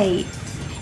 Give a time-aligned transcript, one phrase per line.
[0.00, 0.24] Hi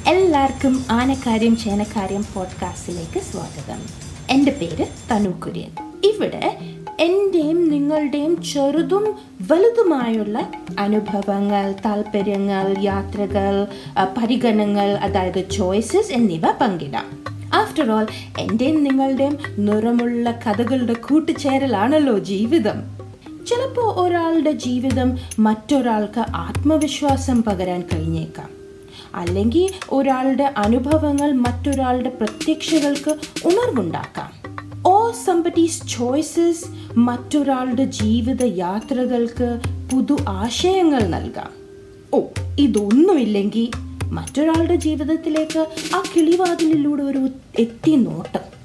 [0.06, 3.83] എല്ലാവർക്കും ആനക്കാര്യം ചേനക്കാര്യം പോഡ്കാസ്റ്റിലേക്ക് സ്വാഗതം.
[4.30, 5.71] എന്റെ പേര് തനു കുര്യൻ.
[6.05, 6.58] ഇവിടെ
[7.00, 9.14] എന്റെയും നിങ്ങളുടെയും ചെറുതും
[9.50, 13.67] വലുതുമായുള്ള അനുഭവങ്ങൾ താല്പര്യങ്ങൾ യാത്രകൾ
[14.18, 17.25] പരിഗണനകൾ അതായത് ചോയ്സസ് എന്നിവ പങ്കിടാം.
[17.55, 18.07] ആഫ്റ്റർ ഓൾ
[18.39, 22.82] എന്റെയും നിങ്ങളുടെയും നിറമുള്ള കഥകളുടെ കൂട്ടുചേരലാണല്ലോ ജീവിതം.
[23.46, 28.57] ചിലപ്പോൾ ഒരാളുടെ ജീവിതം മറ്റൊരാൾക്ക് ആത്മവിശ്വാസം പകരാൻ കഴിഞ്ഞേക്കാം.
[29.14, 33.10] അല്ലെങ്കിൽ ഒരാളുടെ അനുഭവങ്ങൾ മറ്റൊരാളുടെ പ്രത്യക്ഷകൾക്ക്
[33.44, 34.32] ഉണർവുണ്ടാക്കാം.
[34.86, 36.66] ഓ സമ്പറ്റീസ് ചോയ്സസ്
[36.96, 39.60] മറ്റൊരാളുടെ ജീവിത യാത്രകൾക്ക്
[39.92, 41.50] പുതു ആശയങ്ങൾ നൽകാം.
[42.14, 42.20] ഓ
[42.58, 43.70] ഇതൊന്നുമില്ലെങ്കിൽ
[44.12, 45.58] മറ്റൊരാളുടെ ജീവിതത്തിലേക്ക്
[45.94, 48.58] ആ കിളിവാതിലിലൂടെ ഒരു എത്തി നോട്ടം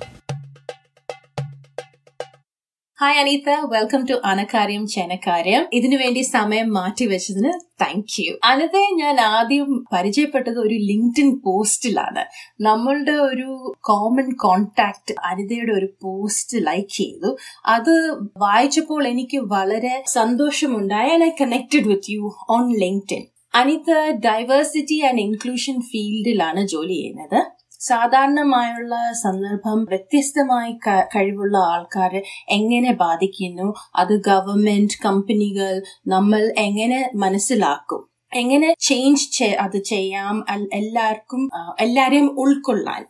[3.03, 9.19] ഹായ് അനീത വെൽക്കം ടു അനക്കാര്യം ചേനക്കാര്യം ഇതിനു വേണ്ടി സമയം മാറ്റി വെച്ചതിന് താങ്ക് യു അനതയെ ഞാൻ
[9.21, 12.23] ആദ്യം പരിചയപ്പെട്ടത് ഒരു ലിങ്ക്ഡിൻ പോസ്റ്റിലാണ്.
[12.61, 17.37] നമ്മളുടെ ഒരു കോമൺ കോണ്ടാക്ട് അനിതയുടെ ഒരു പോസ്റ്റ് ലൈക്ക് ചെയ്തു.
[17.65, 25.81] അത് വായിച്ചപ്പോൾ എനിക്ക് വളരെ സന്തോഷമുണ്ടായി I connected with you on LinkedIn Anitha diversity and inclusion
[25.81, 27.62] ഫീൽഡിലാണ് ജോലി ചെയ്യുന്നത്.
[27.87, 30.73] സാധാരണമായുള്ള സന്ദർഭം വ്യത്യസ്തമായി
[31.15, 33.67] കഴിവുള്ള ആൾക്കാരെ എങ്ങനെ ബാധിക്കുന്നു?
[33.95, 35.73] അത് ഗവൺമെന്റ് കമ്പനികൾ
[36.07, 38.01] നമ്മൾ എങ്ങനെ മനസ്സിലാക്കും?
[38.33, 40.37] എങ്ങനെ ചേഞ്ച് അത് ചെയ്യാം?
[40.73, 41.41] എല്ലാവർക്കും
[41.79, 43.01] എല്ലാരെയും ഉൾക്കൊള്ളാൻ.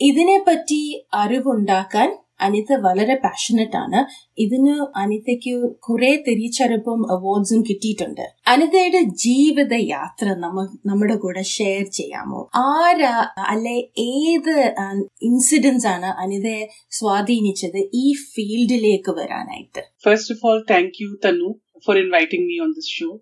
[0.00, 0.80] ഇതിനെപ്പറ്റി
[1.14, 2.08] അറിവുണ്ടാക്കാൻ
[2.40, 4.00] അനിത വളരെ പാഷനറ്റ് ആണ്.
[4.40, 8.24] ഇതിന് അനിതയ്ക്ക് കുറെ തിരിച്ചറിവും അവാർഡ്സും കിട്ടിയിട്ടുണ്ട്.
[8.46, 12.50] അനിതയുടെ ജീവിത യാത്ര നമ്മ നമ്മുടെ കൂടെ ഷെയർ ചെയ്യാമോ?
[12.54, 14.74] ആരാ അല്ലെ ഏത്
[15.22, 19.82] ഇൻസിഡൻസ് ആണ് അനിതയെ സ്വാധീനിച്ചത് ഈ ഫീൽഡിലേക്ക് വരാനായിട്ട്?
[20.04, 21.54] First of all thank you തന്നു
[21.86, 23.20] for inviting me on this show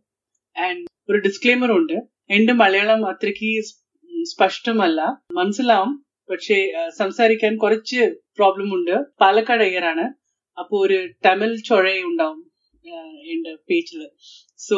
[0.64, 1.92] and ഒരു ഡിസ്ക്ലെയിമർ ഉണ്ട്.
[2.30, 3.64] എന്റെ മലയാളം അത്രയ്ക്ക്
[4.26, 5.00] സ്പഷ്ടമല്ല.
[5.32, 6.04] മനസ്സിലാവും.
[6.30, 8.94] പക്ഷേ സംസാരിക്കാൻ കുറച്ച് പ്രോബ്ലം ഉണ്ട്.
[9.20, 10.06] പാലക്കാട് അയ്യറാണ്
[10.58, 12.38] അപ്പൊ ഒരു തമിഴ് ചൊഴയുണ്ടാവും
[12.84, 13.00] ആ,
[13.32, 14.00] എന്റെ പേജിൽ.
[14.66, 14.76] സോ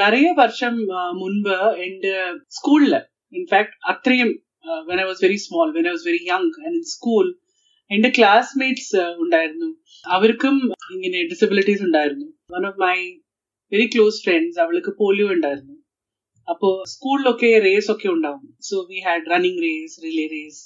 [0.00, 0.74] നിറയെ വർഷം
[1.20, 1.54] മുൻപ്
[1.86, 2.14] എന്റെ
[2.56, 2.94] സ്കൂളിൽ
[3.32, 4.30] ഇൻഫാക്ട് അത്രയും
[4.88, 7.24] when I was very small when I was very young and in school
[7.90, 9.68] എന്റെ ക്ലാസ്മേറ്റ്സ് ഉണ്ടായിരുന്നു.
[10.06, 10.54] അവർക്കും
[10.94, 12.26] ഇങ്ങനെ ഡിസബിലിറ്റീസ് ഉണ്ടായിരുന്നു.
[12.54, 12.96] One of my
[13.72, 15.74] very close friends അവൾക്ക് പോളിയോ ഉണ്ടായിരുന്നു.
[16.48, 18.44] അപ്പോ സ്കൂളിലൊക്കെ റേസ് ഒക്കെ ഉണ്ടാവും.
[18.68, 20.60] So we had running race relay race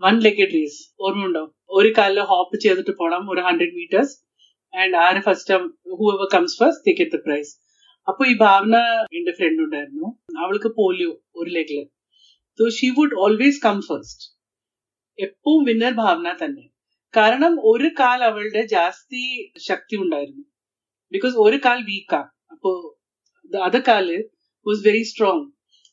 [0.00, 4.14] one legged race ഓർമ്മ ഉണ്ടാവും ഒരു കാലിൽ ഹോപ്പ് ചെയ്തിട്ട് പോണം ഒരു ഹൺഡ്രഡ് മീറ്റേഴ്സ്
[4.74, 5.56] ആൻഡ് ആര് first
[6.12, 7.52] whoever comes first they get the prize
[8.08, 8.76] അപ്പൊ ഈ ഭാവന
[9.18, 10.06] എന്റെ ഫ്രണ്ട് ഉണ്ടായിരുന്നു.
[10.38, 11.82] അവൾക്ക് പോലിയോ ഒരു ലെഗിൽ
[12.58, 14.24] so she would always come first
[15.18, 16.64] എപ്പോഴും വിന്നർ ഭാവന തന്നെ.
[17.14, 19.22] കാരണം ഒരു കാൽ അവളുടെ ജാസ്തി
[19.68, 20.44] ശക്തി ഉണ്ടായിരുന്നു.
[21.12, 22.20] ബിക്കോസ് ഒരു കാൽ വീക്കാ
[22.54, 22.70] അപ്പോ
[23.50, 24.06] അത് കാൽ
[24.66, 25.44] വാസ് വെരി സ്ട്രോങ്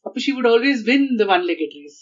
[0.06, 2.00] അപ്പൊ she would always win the one legged race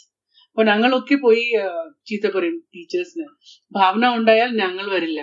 [0.54, 1.66] അപ്പൊ ഞങ്ങളൊക്കെ പോയി ആ,
[2.06, 3.26] ചീത്ത പറയും ടീച്ചേഴ്സിന്
[3.72, 5.20] ഭാവന ഉണ്ടായാൽ ഞങ്ങൾ വരില്ല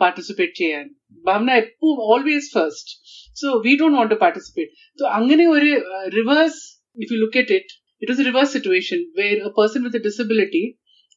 [0.00, 0.86] പാർട്ടിസിപ്പേറ്റ് ചെയ്യാൻ
[1.24, 2.92] ഭാവന എപ്പോഴും always first
[3.36, 5.70] so we don't want to participate so അങ്ങനെ ഒരു
[6.16, 6.60] reverse
[6.98, 7.72] if you look at it
[8.02, 10.64] it was reverse situation where a person with disability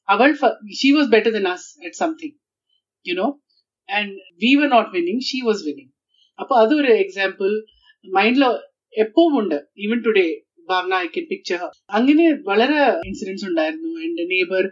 [0.08, 0.30] അവൾ
[0.80, 2.36] she was better than us at something
[3.06, 3.28] you know
[3.90, 5.92] and we were not winning she was winning
[6.40, 7.50] അപ്പൊ അതൊരു example
[8.06, 8.50] മൈൻഡില്
[8.96, 10.28] എപ്പോഴും ഉണ്ട് even today
[10.69, 13.91] Bhavana I can picture അങ്ങനെ വളരെ incidents ഉണ്ടായിരുന്നു.
[14.07, 14.65] എന്റെ neighbour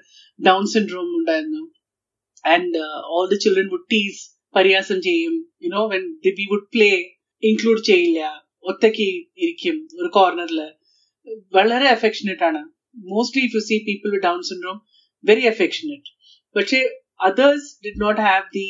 [0.46, 1.62] down syndrome ഉണ്ടായിരുന്നു.
[2.44, 2.80] And
[3.14, 4.22] all the children would tease
[4.56, 5.34] പരിഹാസം ചെയ്യും.
[5.64, 6.04] You know when
[6.40, 6.90] we would play
[7.42, 8.20] include ചെയ്യില്ല.
[8.62, 9.08] ഒറ്റയ്ക്ക്
[9.44, 10.60] ഇരിക്കും ഒരു കോർണറിൽ
[11.56, 12.62] വളരെ അഫെക്ഷനേറ്റ് ആണ്.
[13.12, 14.78] Mostly if you see people with down syndrome
[15.24, 16.10] very affectionate
[16.56, 16.78] പക്ഷേ
[17.20, 18.68] others did not have the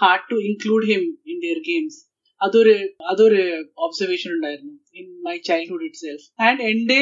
[0.00, 1.98] heart to include him in their games
[2.40, 2.74] അതൊരു
[3.10, 3.42] അതൊരു
[3.76, 4.74] ഒബ്സർവേഷൻ ഉണ്ടായിരുന്നു.
[4.95, 6.99] In my childhood it self and എന്റെ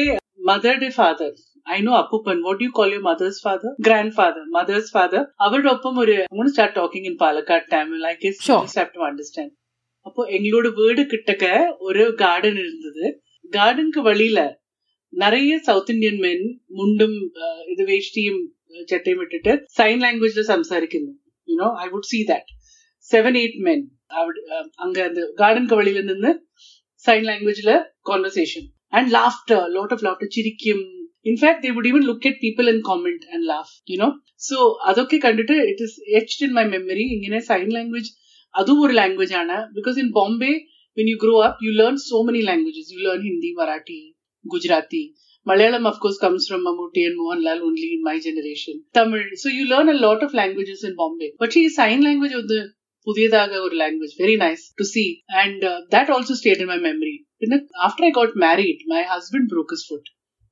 [0.48, 1.30] മദറുടെ ഫാദർ
[1.66, 5.96] ഐ നോ അപ്പൂപ്പൻ what you call you mothers father grand father mother's father അവരുടെ ഒപ്പം
[6.02, 6.16] ഒരു
[6.48, 8.62] start talking in Palakkad Tamil I guess Sure.
[8.76, 9.52] Have to understand
[10.06, 11.46] அப்போ எங்களோட வீடு கிட்டக்க
[11.80, 13.06] ஒரு கார்டன் இருந்தது
[13.52, 14.40] கார்டனுக்கு வழியில
[15.12, 16.44] நிறைய சவுத் இந்தியன் மென்
[16.78, 17.12] മുണ്ടും
[17.42, 18.36] uh, ഇത് വേഷ്ടിയും
[18.70, 21.12] uh, ചട്ടയും ഇട്ടിട്ട് സൈൻ ലാംഗ്വേജിൽ സംസാരിക്കുന്നു
[21.48, 22.52] you know I would see that
[23.08, 23.80] seven eight men
[24.18, 24.98] അവിടെ uh, അങ്ക
[27.05, 27.61] sign language
[28.11, 28.63] conversation.
[28.91, 30.81] And laughter, a lot of laughter, chirikim.
[31.31, 34.11] In fact, they would even look at people and comment and laugh, you know.
[34.47, 34.57] So,
[34.89, 36.73] അതൊക്കെ കണ്ടിട്ട് it is etched in my memory.
[36.73, 38.09] Memory ഇങ്ങനെ sign language
[38.59, 40.55] അതും ഒരു language ആണ് Because in Bombay,
[40.97, 42.87] when you grow up, you learn so many languages.
[42.93, 44.01] You learn Hindi, Marathi,
[44.53, 45.03] Gujarati,
[45.49, 48.75] Malayalam, of course, comes from Mammootty and Mohanlal only in my generation.
[48.97, 49.23] Tamil.
[49.43, 51.31] So you learn a lot of languages in Bombay.
[51.41, 52.61] But she sign language of the
[53.07, 54.13] പുതിയതാക ഒരു language.
[54.23, 55.07] Very nice to see.
[55.41, 57.15] And uh, that also stayed in my memory.
[57.41, 57.57] പിന്നെ
[57.87, 60.05] after I got married, my husband broke his foot.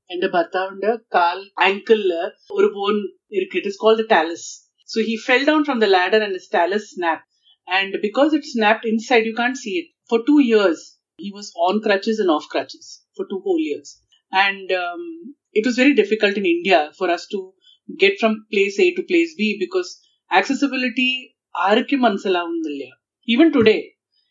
[0.09, 2.21] എന്റെ ഭർത്താവിന്റെ കാൽ ആങ്കിളില്
[2.57, 2.95] ഒരു bone
[3.38, 4.48] ഇരിക്കും it is called talus
[4.89, 7.24] so he fell down from the ladder and talus snap
[7.68, 10.83] and because it snapped inside you can't see it for two years
[11.19, 13.94] he was on crutches and off crutches for two whole years
[14.33, 14.74] and
[15.59, 17.42] it was very difficult in India for us to
[17.89, 19.89] get from place A to place B because
[20.31, 21.36] accessibility
[21.66, 22.84] ആർക്കും മനസ്സിലാവുന്നില്ല
[23.28, 23.76] even today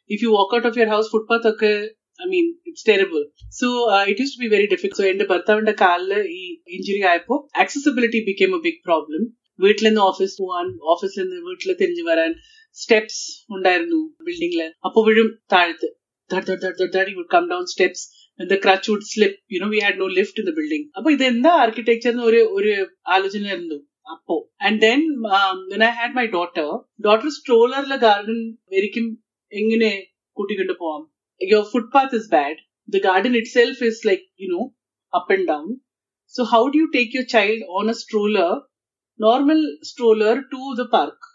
[0.10, 1.72] if you walk out of your house footpath ഒക്കെ
[2.20, 3.22] I mean it's terrible
[3.60, 3.68] so
[4.12, 6.44] it use to be very difficult so എന്റെ ഭർത്താവിന്റെ കാലില് ഈ
[6.78, 9.24] injury ആയപ്പോ accessibility became a big problem
[9.60, 12.32] വീട്ടിൽ നിന്ന് ഓഫീസ് പോവാൻ ഓഫീസിൽ നിന്ന് വീട്ടിൽ തിരിഞ്ഞു വരാൻ
[12.78, 13.22] സ്റ്റെപ്സ്
[13.56, 15.90] ഉണ്ടായിരുന്നു ബിൽഡിംഗില് അപ്പോഴും താഴത്ത്
[16.30, 18.02] thud, thud, thud, thud, thud, he would come down steps
[18.40, 19.36] and the crutch would slip.
[19.48, 20.84] You know, we had no lift in the building.
[20.98, 22.72] അപ്പൊ ഇത് എന്താ ആർക്കിടെക്ചർ ഒരു ഒരു
[23.16, 23.78] ആലോചന ആയിരുന്നു
[24.10, 24.36] അപ്പോ
[24.68, 25.02] and then
[25.72, 26.68] when I had my daughter
[27.06, 28.40] daughter സ്ട്രോളറിലെ garden
[28.76, 29.08] വരിക്കും
[29.52, 29.92] എങ്ങനെ
[30.38, 31.04] കൂട്ടിക്കൊണ്ട് പോവാം
[31.42, 34.64] your footpath is bad the garden it self is like you know
[35.14, 35.66] up and down
[36.36, 38.54] so how do you take your child on A stroller
[39.20, 39.62] normal
[39.92, 41.28] stroller to the park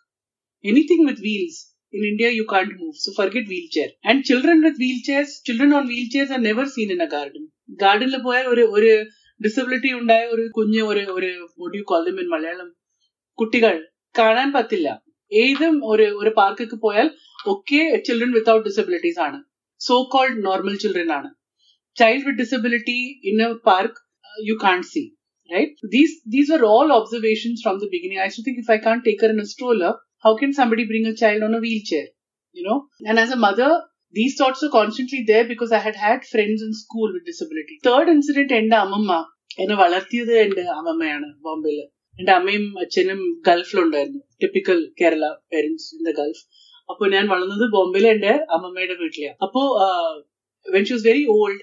[0.64, 1.60] anything with wheels
[1.94, 2.96] in India you can't move.
[2.96, 3.88] So forget wheelchair.
[4.04, 7.44] And children with wheelchairs, children on wheelchairs are never seen in a garden.
[7.80, 8.92] ഗാർഡനിൽ പോയാൽ ഒരു ഒരു
[9.40, 11.30] disability ഉണ്ടായ ഒരു കുഞ്ഞ് ഒരു ഒരു
[11.60, 12.68] what you call them in Malayalam
[13.38, 13.74] കുട്ടികൾ
[14.14, 14.88] കാണാൻ പറ്റില്ല
[15.32, 17.08] ഏതും ഒരു ഒരു പാർക്കൊക്കെ പോയാൽ
[17.52, 19.38] ഒക്കെ ചിൽഡ്രൻ വിത്തൗട്ട് ഡിസബിലിറ്റീസ് ആണ്
[19.80, 21.30] സോ കോൾഡ് നോർമൽ ചിൽഡ്രൻ ആണ്
[21.96, 22.98] child with disability
[23.30, 24.00] in a park
[24.50, 25.04] you can C
[25.50, 28.78] right these these were all observations from the beginning i used to think if i
[28.78, 29.92] can't take her in a stroller
[30.24, 32.06] how can somebody bring a child on a wheelchair
[32.56, 33.70] you know and as a mother
[34.14, 38.08] these thoughts are constantly there because i had had friends in school with disability third
[38.16, 39.12] incident എന്റെ അമ്മമ്മ
[39.62, 41.84] എന്നെ വളർത്തിയത് എന്റെ അമ്മമ്മയാണ് ബോംബെയില്
[42.16, 46.42] എന്റെ അമ്മയും അച്ഛനും ഗൾഫിലുണ്ടായിരുന്നു typical Kerala parents in the Gulf
[46.88, 49.62] അപ്പൊ ഞാൻ വളർന്നത് ബോംബെയിലെ എന്റെ അമ്മമ്മയുടെ വീട്ടിലാണ് അപ്പോ
[50.66, 51.60] when she was very old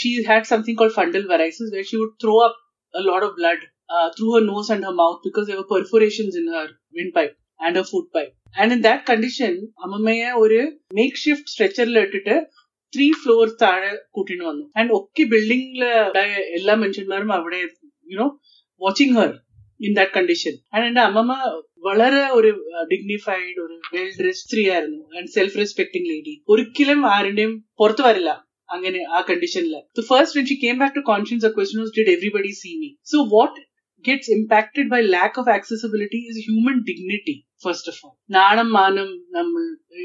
[0.00, 2.58] she had something call fundal varices where she would throw up
[2.94, 3.58] a lot of blood
[3.88, 6.66] uh, through her nose and her mouth because there were perforations in her
[7.64, 8.34] windpipe and her food pipe.
[8.54, 9.52] And in that condition,
[9.84, 10.60] അമ്മമ്മയെ ഒരു
[10.94, 12.36] make shift സ്ട്രെച്ചറിൽ ഇട്ടിട്ട്
[12.92, 15.90] three floor താഴെ കൂട്ടിന് വന്നു and ഒക്കെ ബിൽഡിംഗില്
[16.58, 17.60] എല്ലാ മനുഷ്യന്മാരും അവിടെ
[18.06, 18.26] you know
[18.80, 19.30] watching her
[19.80, 21.34] in that condition and എന്റെ അമ്മമ്മ
[21.86, 22.50] വളരെ ഒരു
[22.92, 28.32] ഡിഗ്നിഫൈഡ് ഒരു വെൽ ഡ്രസ് സ്ത്രീ ആയിരുന്നു ആൻഡ് സെൽഫ് റെസ്പെക്ടിങ് ലേഡി ഒരിക്കലും ആരുടെയും പുറത്തു വരില്ല
[28.68, 32.54] അങ്ങനെ ആ കണ്ടീഷനില് so first when Xi came back to conscience question was did everybody
[32.60, 33.58] see me so what
[34.04, 37.34] gets impacted by lack of accessibility is human dignity
[37.64, 39.62] first of all നാണം മാനം നമ്മൾ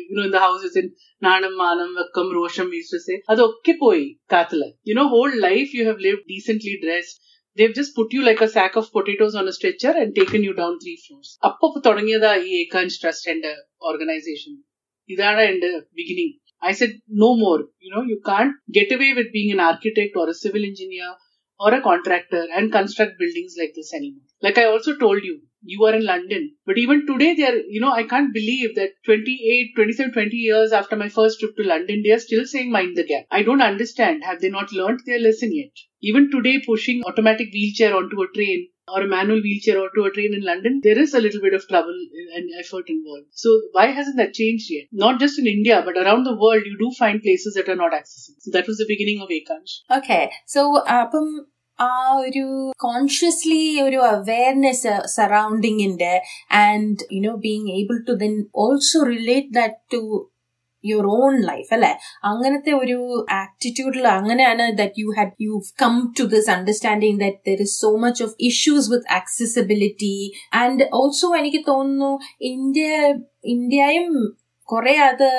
[0.07, 0.87] you know in the houses in
[1.27, 5.71] നാണം മാനം വെക്കം രോഷം we used to say അതൊക്കെ പോയി കാത്തില് you know whole life
[5.79, 7.17] you have lived decently dressed
[7.57, 10.55] they've just put you like a sack of potatoes on a stretcher and taken you
[10.61, 13.53] down three floors അപ്പൊ തുടങ്ങിയതാ ഈ ഏകാൻഷ് trust എന്റെ
[13.91, 14.55] organisation
[15.13, 16.93] ഇതാണ് എന്റെ beginning I said,
[17.23, 17.59] no more.
[17.79, 21.09] You know, you can't get away with being an architect or a civil engineer
[21.60, 24.24] or a contractor and construct buildings like this anymore.
[24.42, 26.56] Like I also told you, you are in London.
[26.66, 30.72] But even today, they are, you know, I can't believe that 28, 27, 20 years
[30.72, 33.26] after my first trip to London, they are still saying mind the gap.
[33.30, 34.24] I don't understand.
[34.24, 35.70] Have they not learnt their lesson yet?
[36.02, 40.33] Even today, pushing automatic wheelchair onto a train or a manual wheelchair onto a train
[40.33, 41.97] in London, there is a little bit of trouble
[42.35, 43.27] and effort involved.
[43.35, 44.85] So why hasn't that changed yet?
[45.03, 47.93] Not just in India, but around the world, you do find places that are not
[47.93, 48.39] accessible.
[48.39, 49.73] So that was the beginning of Ekansh.
[49.97, 50.19] Okay
[50.55, 50.61] so
[50.99, 51.27] അപ്പം
[51.79, 51.93] ആ
[52.25, 52.43] ഒരു
[52.85, 56.13] consciously ഒരു awareness സറൗണ്ടിങ്ങിന്റെ
[56.65, 60.01] and you know being able to then also relate that to
[60.84, 61.92] your own life അല്ലെ?
[62.24, 62.98] അങ്ങനത്തെ ഒരു
[63.30, 68.22] ആറ്റിറ്റ്യൂഡിൽ അങ്ങനെയാണ് that you had you come to this understanding that there is so much
[68.22, 70.14] of issues with accessibility
[70.54, 72.86] and also എനിക്ക് തോന്നുന്നു India
[73.44, 74.14] ഇന്ത്യയും
[74.70, 75.34] കുറെ other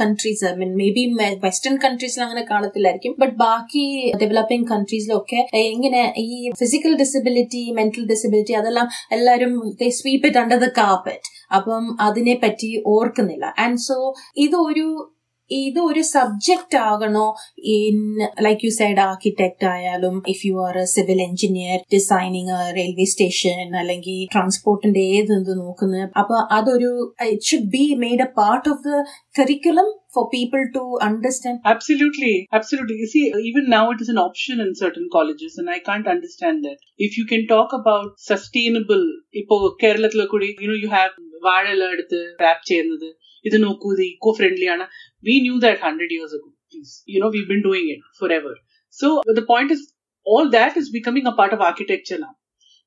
[0.00, 1.04] countries I mean maybe
[1.44, 3.14] western കൺട്രീസിൽ അങ്ങനെ കാണത്തില്ലായിരിക്കും.
[3.22, 3.84] ബട്ട് ബാക്കി
[4.22, 5.40] ഡെവലപ്പിംഗ് കൺട്രീസിലൊക്കെ
[5.72, 6.28] എങ്ങനെ ഈ
[6.60, 9.54] ഫിസിക്കൽ ഡിസബിലിറ്റി മെന്റൽ ഡിസബിലിറ്റി അതെല്ലാം എല്ലാവരും
[10.00, 13.46] sweep it under the carpet അപ്പം അതിനെ പറ്റി ഓർക്കുന്നില്ല.
[13.64, 13.98] ആൻഡ് സോ
[14.36, 14.86] ഇതൊരു
[15.50, 17.26] ഇത് ഒരു subject ആകണോ
[17.74, 17.98] in
[18.46, 24.18] like you side architect ആയാലും if you are a civil engineer designing railway station അല്ലെങ്കിൽ
[24.34, 26.90] ട്രാൻസ്പോർട്ടിന്റെ ഏത് എന്ത് നോക്കുന്നത് അപ്പൊ അതൊരു
[27.28, 29.04] it should be made a part of the
[29.40, 31.56] curriculum for people to understand?
[31.66, 32.96] Absolutely, absolutely.
[32.96, 36.64] You see, even now it is an option in certain colleges, and I can't understand
[36.66, 36.78] that.
[36.98, 39.04] If you can talk about sustainable,
[39.40, 43.08] ഇപ്പോ കേരളത്തിലെ കൂടി you know you have വാഴെല്ലാം എടുത്ത് rap ചെയ്യുന്നത്
[43.44, 44.84] ഇത് നോക്കൂ ഇത് eco friendly ആണ്
[45.26, 47.02] We knew that 100 years ago, please.
[47.04, 48.54] You know, we've been doing it forever.
[48.90, 49.92] So the point is,
[50.24, 52.36] all that is becoming a part of architecture now.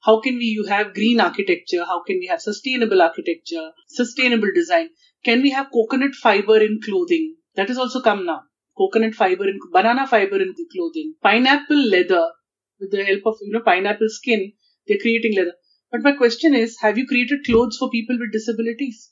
[0.02, 1.84] How can we have green architecture?
[1.86, 4.90] How can we have sustainable architecture, sustainable design?
[5.26, 7.36] Can we have coconut fiber in clothing?
[7.56, 8.44] That has also come now.
[8.78, 12.32] Coconut fiber and banana fiber in clothing, pineapple leather
[12.80, 14.54] with the help of you know pineapple skin,
[14.88, 15.56] they're creating leather.
[15.92, 19.12] But my question is, have you created clothes for people with disabilities?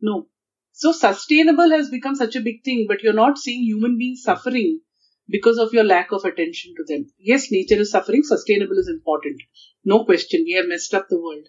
[0.00, 0.28] No.
[0.71, 4.81] So sustainable has become such a big thing, but you're not seeing human beings suffering
[5.29, 7.11] because of your lack of attention to them.
[7.19, 9.41] Yes, nature is suffering, sustainable is important.
[9.83, 11.47] No question, we have messed up the world.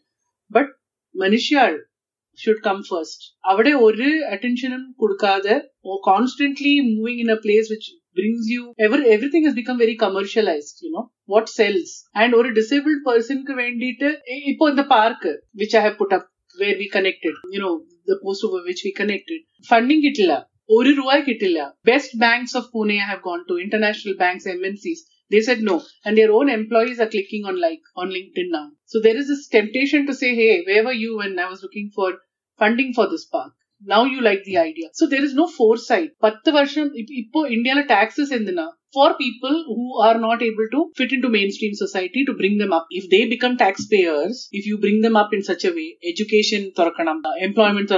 [0.51, 0.67] But
[1.15, 1.79] Manishyal
[2.37, 3.21] should come first.
[3.51, 5.57] അവിടെ ഒരു അറ്റൻഷനും കൊടുക്കാതെ
[6.11, 7.87] constantly moving in a place which
[8.19, 13.01] brings you ever everything has become very commercialized you know what sells and ഒരു disabled
[13.11, 14.11] person ക്ക് വേണ്ടിയിട്ട്
[14.51, 15.23] ഇപ്പോ in the park
[15.61, 16.27] which I have put up
[16.61, 17.75] where we connected you know
[18.11, 20.35] the post over which we connected funding കിട്ടില്ല
[20.77, 21.59] ഒരു രൂപ കിട്ടില്ല
[21.91, 25.61] best banks of Pune I have gone to international banks M N സീസ് they said
[25.61, 29.27] no and their own employees are clicking on like on linkedin now so there is
[29.29, 32.09] this temptation to say hey where were you when i was looking for
[32.61, 36.51] funding for this park now you like the idea so there is no foresight പത്ത്
[36.59, 36.87] വർഷം
[37.21, 42.24] ഇപ്പോ ഇന്ത്യയിലെ taxes എന്തിനാ For people who are not able to fit into mainstream society
[42.26, 42.88] to bring them up.
[42.92, 47.22] If they become taxpayers, if you bring them up in such a way, education thorakanam,
[47.26, 47.92] uh, employment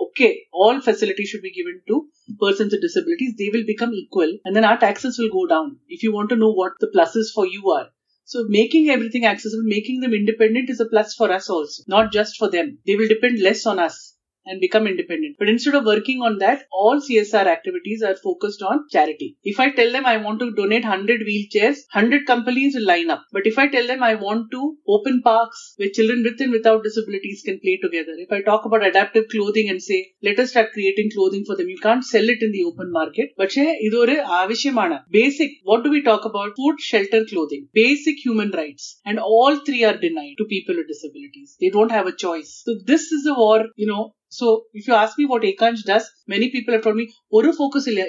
[0.00, 2.08] okay, all facilities should be given to
[2.40, 3.34] persons with disabilities.
[3.36, 5.78] They will become equal and then our taxes will go down.
[5.88, 7.88] If you want to know what the pluses for you are.
[8.24, 12.36] So making everything accessible, making them independent is a plus for us also, not just
[12.38, 12.78] for them.
[12.86, 14.05] They will depend less on us
[14.45, 15.35] and become independent.
[15.39, 19.37] But instead of working on that, all CSR activities are focused on charity.
[19.43, 23.23] If I tell them I want to donate 100 wheelchairs, 100 companies will line up.
[23.31, 26.83] But if I tell them I want to open parks where children with and without
[26.83, 30.73] disabilities can play together, if I talk about adaptive clothing and say, let us start
[30.73, 33.29] creating clothing for them, you can't sell it in the open market.
[33.41, 38.85] പക്ഷേ ഇതൊരു ആവശ്യമാണ് basic what do we talk about food shelter clothing basic human rights
[39.09, 42.73] and all three are denied to people with disabilities they don't have a choice so
[42.91, 44.03] this is a war you know
[44.38, 47.88] so if you ask me what Ekansh does, many people have told me, Oru focus
[47.88, 48.04] illa.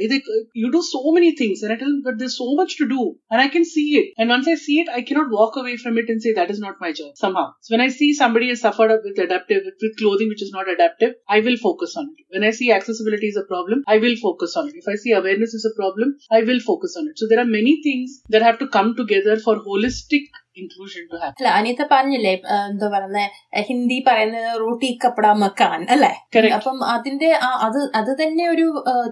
[0.53, 1.63] You do so many things.
[1.63, 3.15] And I tell them, but there's so much to do.
[3.31, 4.13] And I can see it.
[4.17, 6.59] And once I see it, I cannot walk away from it and say that is
[6.59, 7.45] not my job somehow.
[7.61, 11.13] So when I see somebody has suffered with adaptive, with clothing which is not adaptive,
[11.29, 12.25] I will focus on it.
[12.29, 14.75] When I see accessibility is a problem, I will focus on it.
[14.75, 17.17] If I see awareness is a problem, I will focus on it.
[17.17, 20.23] So there are many things that have to come together for holistic
[20.61, 22.33] inclusion to happen അല്ല അനിത പറഞ്ഞില്ലേ
[22.71, 26.11] എന്താ പറയുന്നത് ഹിന്ദി പറയുന്നത് റോട്ടി കപ്പട മക്കാൻ അല്ലെ?
[26.57, 27.29] അപ്പം അതിന്റെ
[27.67, 28.67] അത് അത് തന്നെ ഒരു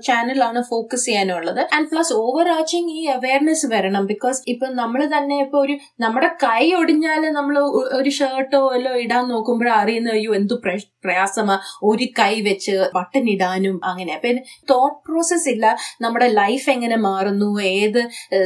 [0.07, 1.61] ചാനലാണ് ഫോക്കസ് ചെയ്യാനുള്ളത്.
[1.75, 5.75] ആൻഡ് പ്ലസ് ഓവർ ആച്ചിങ് ഈ അവയർനെസ് വരണം ബിക്കോസ് ഇപ്പൊ നമ്മൾ തന്നെ ഇപ്പൊ ഒരു
[6.05, 7.57] നമ്മുടെ കൈ ഒടിഞ്ഞാൽ നമ്മൾ
[7.99, 10.55] ഒരു ഷർട്ടോ വല്ലോ ഇടാൻ നോക്കുമ്പോൾ അറിയുന്ന അയ്യോ എന്ത്
[11.05, 11.55] പ്രയാസമാ.
[11.89, 14.11] ഒരു കൈ വെച്ച് ബട്ടൺ ഇടാനും അങ്ങനെ.
[14.17, 14.29] അപ്പൊ
[14.71, 15.65] തോട്ട് പ്രോസസ് ഇല്ല.
[16.03, 17.49] നമ്മുടെ ലൈഫ് എങ്ങനെ മാറുന്നു?
[17.73, 18.01] ഏത്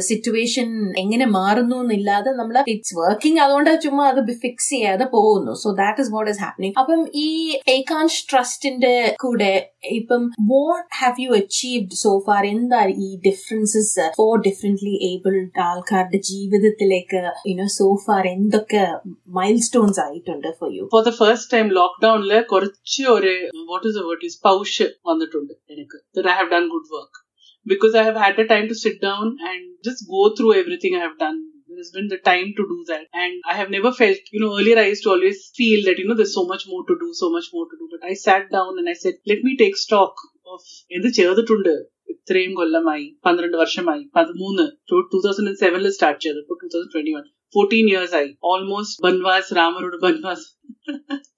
[0.10, 0.68] സിറ്റുവേഷൻ
[1.04, 2.56] എങ്ങനെ മാറുന്നു എന്നില്ലാതെ നമ്മൾ
[2.90, 5.52] ഇറ്റ്സ് വർക്കിംഗ് അതുകൊണ്ട് ചുമ്മാ അത് ഫിക്സ് ചെയ്യാതെ പോകുന്നു.
[5.64, 7.28] So that is what is happening അപ്പം ഈ
[7.76, 8.94] ഏകാൻഷ് ട്രസ്റ്റിന്റെ
[9.24, 9.52] കൂടെ
[10.00, 17.22] ഇപ്പം what have you achieved so far എന്താ ഈ ഡിഫറൻസസ് ഫോർ ഡിഫറെന്റ്ലി ഏബിൾഡ് ആൾക്കാരുടെ ജീവിതത്തിലേക്ക്
[17.52, 18.84] യുനോ സോ ഫാർ എന്തൊക്കെ
[19.40, 23.34] മൈൽ സ്റ്റോൺസ് ആയിട്ടുണ്ട് for you for the first time ലോക്ക്ഡൌണിൽ കുറച്ച് ഒരു
[23.72, 26.00] വാട്ട് ഇസ് വേർഡ് ഇസ് പൗഷ് വന്നിട്ടുണ്ട് എനിക്ക്.
[26.32, 27.20] I have done good work
[27.66, 31.02] because I have had the time to sit down and just go through everything I
[31.06, 31.40] have done.
[31.79, 33.05] There has been the time to do that.
[33.15, 36.07] And I have never felt, you know, earlier I used to always feel that, you
[36.09, 37.89] know, there's so much more to do, so much more to do.
[37.93, 40.15] But I sat down and I said, let me take stock
[40.47, 40.63] of
[40.97, 41.73] എന്ത് ചെയ്തിട്ടുണ്ട്
[42.13, 47.25] ഇത്രയും കൊല്ലമായി പന്ത്രണ്ട് വർഷമായി പതിമൂന്ന് two thousand സെവനിൽ start ചെയ്തത് ഇപ്പോൾ two thousand twenty one
[47.55, 50.47] fourteen years ആയി ഓൾമോസ്റ്റ് ബൻവാസ് രാമരോട് ബൻവാസ്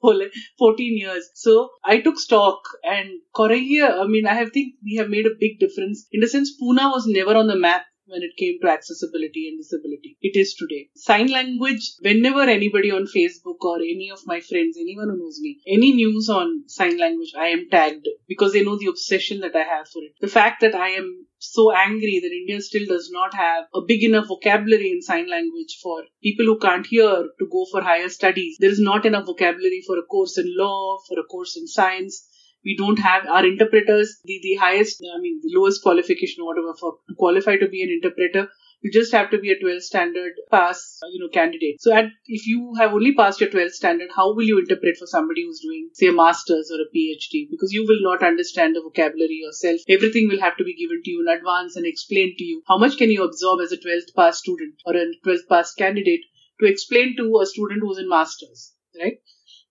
[0.04, 0.26] പോലെ
[0.60, 1.54] fourteen years so
[1.94, 3.10] I took stock and
[3.40, 6.52] കുറെ I mean I have think we have made A big difference in the sense
[6.62, 10.17] Pune was never on the map when it came to accessibility and disability.
[10.21, 10.89] It is today.
[10.95, 15.61] Sign language, whenever anybody on Facebook or any of my friends, anyone who knows me,
[15.67, 19.63] any news on sign language, I am tagged because they know the obsession that I
[19.63, 20.13] have for it.
[20.19, 24.03] The fact that I am so angry that India still does not have a big
[24.03, 28.57] enough vocabulary in sign language for people who can't hear to go for higher studies.
[28.59, 32.27] There is not enough vocabulary for a course in law, for a course in science.
[32.63, 36.97] We don't have our interpreters, the, the highest, I mean, the lowest qualification, whatever, for
[37.07, 38.49] to qualify to be an interpreter.
[38.81, 41.79] You just have to be a 12 standard pass, uh, you know, candidate.
[41.79, 45.05] So at, if you have only passed your 12 standard, how will you interpret for
[45.05, 47.47] somebody who's doing, say, a master's or a PhD?
[47.49, 49.81] Because you will not understand the vocabulary yourself.
[49.87, 52.63] Everything will have to be given to you in advance and explained to you.
[52.67, 56.21] How much can you absorb as a 12th pass student or a 12th pass candidate
[56.59, 59.19] to explain to a student who's in master's, right?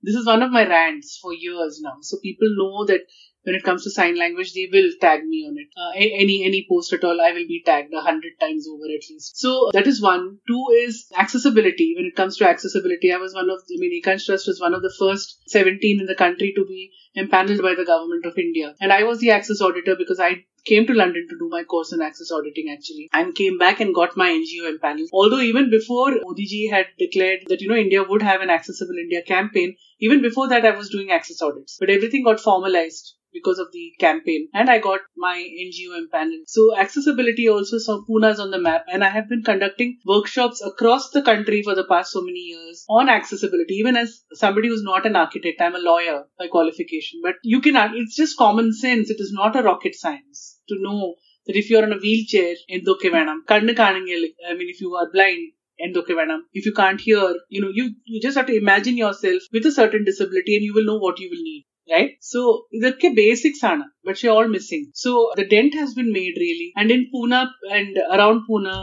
[0.02, 1.96] This is one of my rants for years now.
[2.00, 3.02] So people know that
[3.42, 5.68] when it comes to sign language, they will tag me on it.
[5.76, 9.08] Uh, any any post at all, I will be tagged a hundred times over at
[9.08, 9.38] least.
[9.38, 10.38] So that is one.
[10.46, 11.94] Two is accessibility.
[11.96, 13.60] When it comes to accessibility, I was one of.
[13.60, 16.92] I mean, Ekansh Trust was one of the first 17 in the country to be
[17.16, 20.86] empaneled by the government of India, and I was the access auditor because I came
[20.86, 24.16] to London to do my course in access auditing actually and came back and got
[24.16, 25.06] my NGO panel.
[25.12, 29.22] Although even before ji had declared that, you know, India would have an accessible India
[29.22, 31.76] campaign, even before that I was doing access audits.
[31.78, 36.42] But everything got formalized because of the campaign and I got my NGO panel.
[36.46, 40.62] So accessibility also saw Pune is on the map and I have been conducting workshops
[40.64, 43.74] across the country for the past so many years on accessibility.
[43.74, 47.76] Even as somebody who's not an architect, I'm a lawyer by qualification, but you can,
[47.94, 49.10] it's just common sense.
[49.10, 51.01] It is not a rocket science to know
[51.47, 55.07] that if you're on a wheelchair, എന്തൊക്കെ വേണം കണ്ണ് കാണെങ്കിൽ I mean, if you are
[55.15, 55.45] blind,
[55.85, 59.41] എന്തൊക്കെ വേണം if you can't hear you know you you just have to imagine yourself
[59.55, 61.63] with a certain disability and you will know what you will need
[61.93, 62.41] right so
[62.75, 66.91] ഇതൊക്കെ basics ആണ് but you're all missing so the dent has been made really and
[66.95, 67.41] in Pune
[67.79, 68.75] and around Pune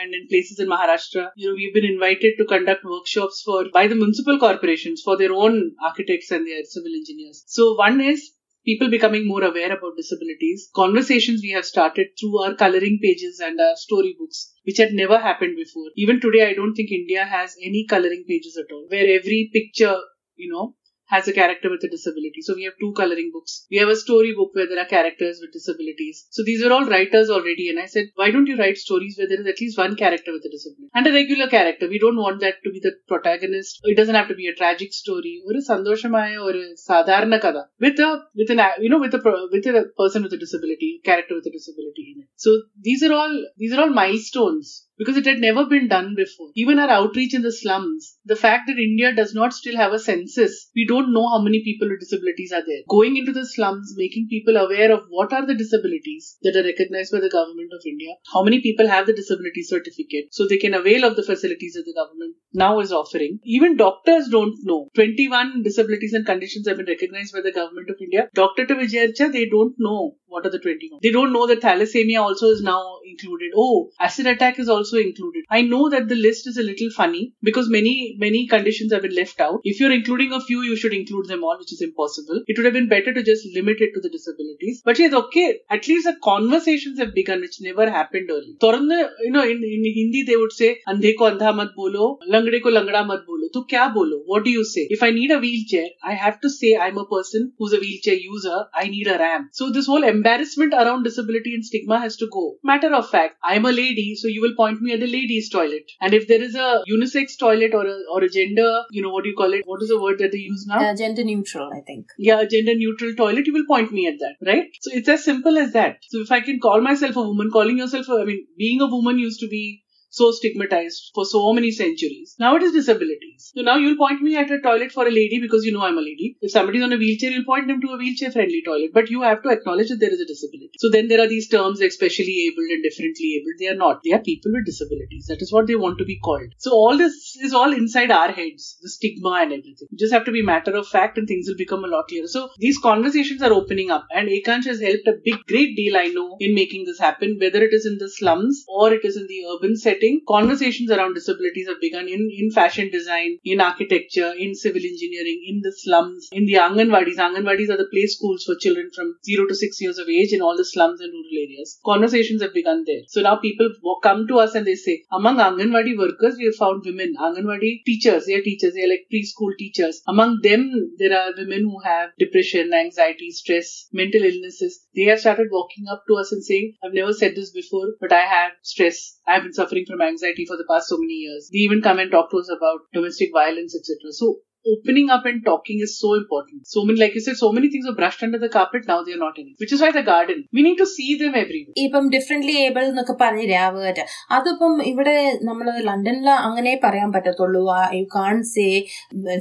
[0.00, 3.82] and in places in Maharashtra, you know, we've been invited to conduct workshops for by
[3.88, 5.54] the municipal corporations for their own
[5.88, 7.38] architects and their civil engineers.
[7.46, 8.20] So one is
[8.65, 10.69] people becoming more aware about disabilities.
[10.75, 15.55] Conversations we have started through our coloring pages and our storybooks, which had never happened
[15.55, 15.91] before.
[15.95, 19.97] Even today, I don't think India has any coloring pages at all, where every picture,
[20.35, 20.75] you know,
[21.07, 22.41] has a character with a disability.
[22.41, 23.65] So we have two coloring books.
[23.69, 26.27] We have a story book where there are characters with disabilities.
[26.29, 27.69] So these are all writers already.
[27.69, 30.31] And I said, why don't you write stories where there is at least one character
[30.31, 31.87] with a disability and a regular character?
[31.87, 33.81] We don't want that to be the protagonist.
[33.83, 37.67] It doesn't have to be a tragic story or a sandoshamaya or a sadharana kada
[37.79, 41.35] with a with an you know with a with a person with a disability, character
[41.35, 42.29] with a disability in it.
[42.35, 46.49] So these are all these are all milestones because it had never been done before.
[46.55, 49.99] Even our outreach in the slums, the fact that India does not still have a
[49.99, 52.83] census, we don't know how many people with disabilities are there.
[52.89, 57.11] Going into the slums, making people aware of what are the disabilities that are recognized
[57.11, 60.73] by the government of India, how many people have the disability certificate, so they can
[60.73, 63.39] avail of the facilities that the government now is offering.
[63.43, 64.89] Even doctors don't know.
[64.95, 68.29] 21 disabilities and conditions have been recognized by the government of India.
[68.33, 68.65] Dr.
[68.65, 70.99] Vijayarcha, they don't know what are the 21.
[71.01, 73.51] They don't know that thalassemia also is now included.
[73.55, 75.45] Oh, acid attack is also included.
[75.49, 79.15] I know that the list is a little funny because many, many conditions have been
[79.15, 79.59] left out.
[79.63, 82.43] If you're including a few, you should include them all, which is impossible.
[82.47, 84.81] It would have been better to just limit it to the disabilities.
[84.85, 88.55] But yes, okay, at least the conversations have begun, which never happened earlier.
[88.61, 92.69] You know, in, in Hindi they would say, andhe ko andha mat bolo, langde ko
[92.69, 93.49] langda mat bolo.
[93.53, 94.21] To kya bolo?
[94.25, 94.87] What do you say?
[94.89, 98.15] If I need a wheelchair, I have to say I'm a person who's a wheelchair
[98.15, 98.65] user.
[98.73, 99.49] I need a ramp.
[99.53, 102.57] So this whole embarrassment around disability and stigma has to go.
[102.63, 105.91] Matter of fact, I'm a lady, so you will point me at the ladies' toilet.
[106.01, 109.23] And if there is a unisex toilet or a, or a gender, you know, what
[109.23, 109.63] do you call it?
[109.65, 110.79] What is the word that they use now?
[110.79, 112.07] Uh, gender neutral, I think.
[112.17, 114.65] Yeah, a gender neutral toilet, you will point me at that, right?
[114.81, 115.97] So it's as simple as that.
[116.09, 118.87] So if I can call myself a woman, calling yourself, a, I mean, being a
[118.87, 119.83] woman used to be
[120.15, 122.35] so stigmatized for so many centuries.
[122.39, 123.51] Now it is disabilities.
[123.55, 125.97] So now you'll point me at a toilet for a lady because you know I'm
[125.97, 126.37] a lady.
[126.41, 128.91] If somebody's on a wheelchair, you'll point them to a wheelchair friendly toilet.
[128.93, 130.71] But you have to acknowledge that there is a disability.
[130.77, 133.59] So then there are these terms like specially abled and differently abled.
[133.59, 134.01] They are not.
[134.03, 135.27] They are people with disabilities.
[135.27, 136.53] That is what they want to be called.
[136.57, 139.87] So all this is all inside our heads, the stigma and everything.
[139.91, 142.27] You just have to be matter of fact and things will become a lot clearer.
[142.27, 146.07] So these conversations are opening up and Ekansh has helped a big, great deal, I
[146.07, 149.27] know, in making this happen, whether it is in the slums or it is in
[149.27, 150.04] the urban setting.
[150.27, 155.61] Conversations around disabilities have begun in, in fashion design, in architecture, in civil engineering, in
[155.61, 157.17] the slums, in the Anganwadis.
[157.17, 160.41] Anganwadis are the play schools for children from 0 to 6 years of age in
[160.41, 161.79] all the slums and rural areas.
[161.85, 163.01] Conversations have begun there.
[163.07, 163.69] So now people
[164.03, 167.15] come to us and they say, among Anganwadi workers, we have found women.
[167.19, 170.01] Anganwadi teachers, they are teachers, they are like preschool teachers.
[170.07, 174.85] Among them, there are women who have depression, anxiety, stress, mental illnesses.
[174.95, 178.11] They have started walking up to us and saying, I've never said this before, but
[178.11, 179.19] I have stress.
[179.27, 181.49] I've been suffering from anxiety for the past so many years.
[181.51, 184.11] They even come and talk to us about domestic violence, etc.
[184.11, 186.66] So opening up and talking is so important.
[186.66, 188.82] So many, like you said, so many things were brushed under the carpet.
[188.86, 189.56] Now they are not in it.
[189.58, 190.44] Which is why the garden.
[190.52, 191.74] We need to see them everywhere.
[191.84, 194.04] ഇപ്പം differently able എന്നൊക്കെ പറഞ്ഞില്ലേ ആ word
[194.36, 195.16] അതിപ്പം ഇവിടെ
[195.48, 197.62] നമ്മൾ ലണ്ടനിൽ അങ്ങനെ പറയാൻ പറ്റത്തുള്ളൂ
[198.00, 198.66] you can say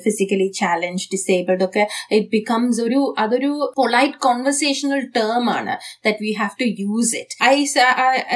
[0.06, 1.86] physically challenge disabled ഒക്കെ
[2.18, 5.76] ഇറ്റ് ബിക്കംസ് ഒരു അതൊരു പൊളൈറ്റ് കോൺവെർസേഷണൽ ടേം ആണ്
[6.08, 7.56] that we have to use it I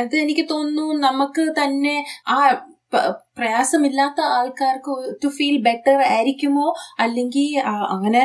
[0.04, 1.98] അത് എനിക്ക് തോന്നുന്നു നമുക്ക് തന്നെ
[2.36, 2.40] ആ
[3.39, 6.67] പ്രയാസമില്ലാത്ത ആൾക്കാർക്ക് ടു ഫീൽ ബെറ്റർ ആയിരിക്കുമോ?
[7.05, 7.49] അല്ലെങ്കിൽ
[7.95, 8.23] അങ്ങനെ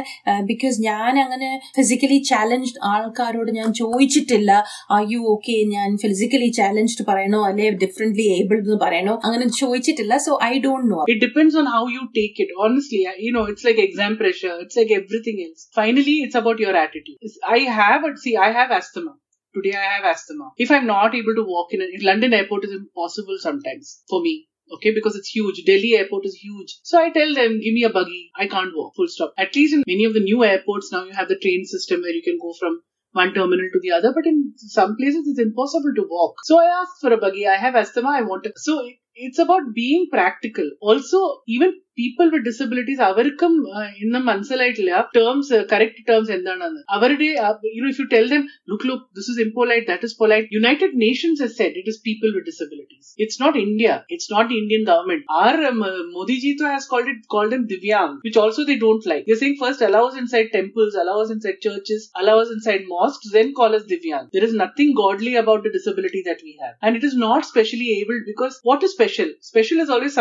[0.52, 4.52] ബിക്കോസ് ഞാൻ അങ്ങനെ ഫിസിക്കലി ചാലഞ്ച്ഡ് ആൾക്കാരോട് ഞാൻ ചോദിച്ചിട്ടില്ല.
[4.98, 7.42] അയ്യോ ഓക്കെ ഞാൻ ഫിസിക്കലി ചാലഞ്ച്ഡ് പറയണോ?
[7.50, 9.16] അല്ലെ ഡിഫറെന്റ്ലി ഏബിൾഡ് എന്ന് പറയണോ?
[9.24, 10.18] അങ്ങനെ ചോദിച്ചിട്ടില്ല.
[10.28, 13.68] So I don't know it depends on how you take it honestly you know it's
[13.70, 18.34] like exam pressure it's like everything else finally it's about your attitude I have see
[18.48, 19.08] I have asthma
[19.56, 20.46] today I have asthma.
[20.64, 24.34] If I not not to to walk in London airport is impossible sometimes for me
[24.72, 25.64] Okay, because it's huge.
[25.66, 26.80] Delhi airport is huge.
[26.84, 28.32] So I tell them, give me a buggy.
[28.36, 28.96] I can't walk.
[28.96, 29.34] Full stop.
[29.38, 32.14] At least in many of the new airports now, you have the train system where
[32.14, 35.94] you can go from one terminal to the other, but in some places it's impossible
[35.96, 36.36] to walk.
[36.44, 37.48] So I asked for a buggy.
[37.48, 38.10] I have asthma.
[38.10, 38.54] I want to.
[38.56, 40.70] So it's about being practical.
[40.82, 47.29] Also, even people with disabilities അവർക്കും uh, ഇന്നും മനസ്സിലായിട്ടില്ല terms correct terms എന്താണെന്ന് അവരുടെ
[47.77, 50.95] you know if you tell them look look this is ഇംപോലൈറ്റ് that is polite United
[51.07, 54.85] Nations has said it is people with disabilities it's not india it's not the indian
[54.91, 58.63] government our um, uh, modi ji too has called it called them divyang which also
[58.71, 62.37] they don't like they're saying first allow us inside temples allow us inside churches allow
[62.45, 66.43] us inside mosques then call us divyang there is nothing godly about the disability that
[66.49, 70.19] we have and it is not specially abled because what is special special is always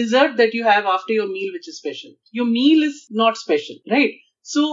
[0.00, 3.76] dessert that you have after your meal which is special your meal is not special
[3.96, 4.64] right so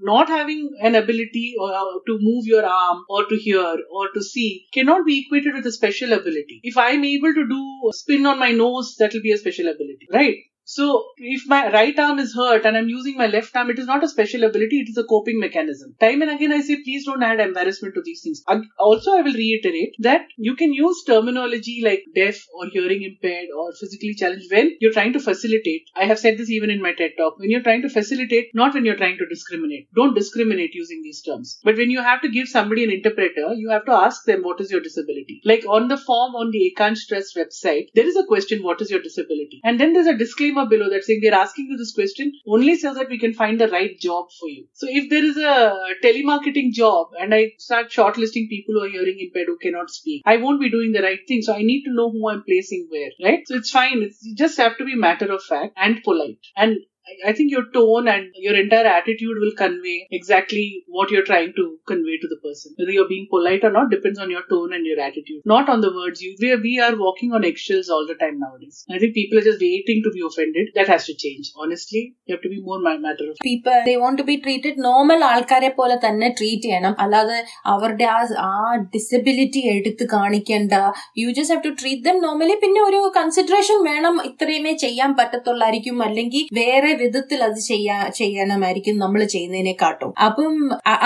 [0.00, 4.22] not having an ability or, uh, to move your arm or to hear or to
[4.22, 6.60] see cannot be equated with a special ability.
[6.62, 9.68] If I'm able to do a spin on my nose, that will be a special
[9.68, 10.36] ability, right?
[10.68, 13.86] So if my right arm is hurt and I'm using my left arm, it is
[13.86, 15.94] not a special ability, it is a coping mechanism.
[16.00, 18.42] Time and again I say, please don't add embarrassment to these things.
[18.80, 23.72] Also, I will reiterate that you can use terminology like deaf or hearing impaired or
[23.80, 25.82] physically challenged when you're trying to facilitate.
[25.94, 27.38] I have said this even in my TED talk.
[27.38, 29.86] When you're trying to facilitate, not when you're trying to discriminate.
[29.94, 31.60] Don't discriminate using these terms.
[31.62, 34.60] But when you have to give somebody an interpreter, you have to ask them what
[34.60, 35.40] is your disability.
[35.44, 38.90] Like on the form on the Ekansh Trust website, there is a question, what is
[38.90, 39.60] your disability?
[39.62, 42.94] And then there's a disclaimer below that saying they're asking you this question only so
[42.94, 44.66] that we can find the right job for you.
[44.72, 49.18] So if there is a telemarketing job and I start shortlisting people who are hearing
[49.20, 51.42] impaired who cannot speak, I won't be doing the right thing.
[51.42, 53.40] So I need to know who I'm placing where, right?
[53.46, 54.02] So it's fine.
[54.02, 56.38] It's, just have to be matter of fact and polite.
[56.56, 56.76] And
[57.07, 61.51] I- I think your tone and your entire attitude will convey exactly what you're trying
[61.53, 62.69] to convey to the person.
[62.75, 65.81] Whether you're being polite or not depends on your tone and your attitude, not on
[65.81, 66.31] the words you.
[66.39, 68.77] We are, we are walking on eggshells all the time nowadays.
[68.89, 70.67] I think people are just waiting to be offended.
[70.75, 71.47] That has to change.
[71.57, 73.35] Honestly, you have to be more ma- matter of.
[73.47, 77.39] People they want to be treated normal ആൾക്കാരെ പോലെ തന്നെ treat ചെയ്യണം അല്ലാതെ
[77.73, 78.53] അവരുടെ ആ ആ
[78.95, 80.73] disability എടുത്ത് കാണിക്കേണ്ട
[81.21, 86.45] you just have to treat them normally പിന്നെ ഒരു കൺസിഡറേഷൻ വേണം ഇത്രയുമേ ചെയ്യാൻ പറ്റത്തുള്ളായിരിക്കും അല്ലെങ്കിൽ
[86.61, 90.10] വേറെ വിധത്തിൽ അത് ചെയ്യാ ചെയ്യണമായിരിക്കും നമ്മൾ ചെയ്യുന്നതിനെക്കാട്ടും.
[90.26, 90.54] അപ്പം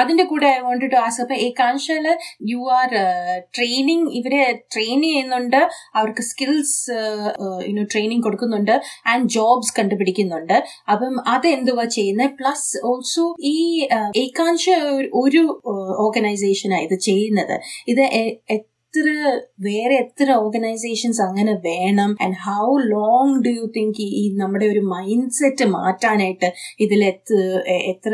[0.00, 2.06] അതിന്റെ കൂടെ ഐ വോണ്ട് ടു ആസ് അപ്പൊ ഈ കാണിച്ചാൽ
[2.52, 2.90] യു ആർ
[3.56, 4.42] ട്രെയിനിങ് ഇവരെ
[4.74, 5.60] ട്രെയിൻ ചെയ്യുന്നുണ്ട്
[5.98, 6.78] അവർക്ക് സ്കിൽസ്
[7.68, 8.74] യുനോ ട്രെയിനിങ് കൊടുക്കുന്നുണ്ട്
[9.12, 10.56] ആൻഡ് ജോബ്സ് കണ്ടുപിടിക്കുന്നുണ്ട്.
[10.92, 13.56] അപ്പം അത് എന്തുവാ ചെയ്യുന്നത് പ്ലസ് ഓൾസോ ഈ
[14.24, 14.66] ഏകാംശ
[15.22, 15.44] ഒരു
[16.06, 17.56] ഓർഗനൈസേഷനാണ് ഇത് ചെയ്യുന്നത്.
[17.92, 18.02] ഇത്
[18.92, 19.10] എത്ര
[19.66, 22.10] വേറെ എത്ര ഓർഗനൈസേഷൻസ് അങ്ങനെ വേണം?
[22.24, 26.48] And how long do you think ഈ നമ്മുടെ ഒരു മൈൻഡ് സെറ്റ് മാറ്റാനായിട്ട്
[26.84, 27.02] ഇതിൽ
[27.90, 28.12] എത്ര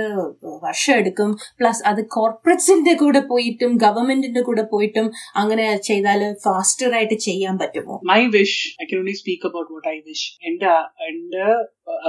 [0.67, 1.31] വർഷം എടുക്കും?
[1.61, 7.97] പ്ലസ് അത് കോർപ്പറേറ്റ്സിന്റെ കൂടെ പോയിട്ടും ഗവൺമെന്റിന്റെ കൂടെ പോയിട്ടും അങ്ങനെ ചെയ്താൽ ഫാസ്റ്റർ ആയിട്ട് ചെയ്യാൻ പറ്റുമോ?
[8.13, 10.73] My wish I can only speak about what I wish എന്റെ
[11.11, 11.47] എന്റെ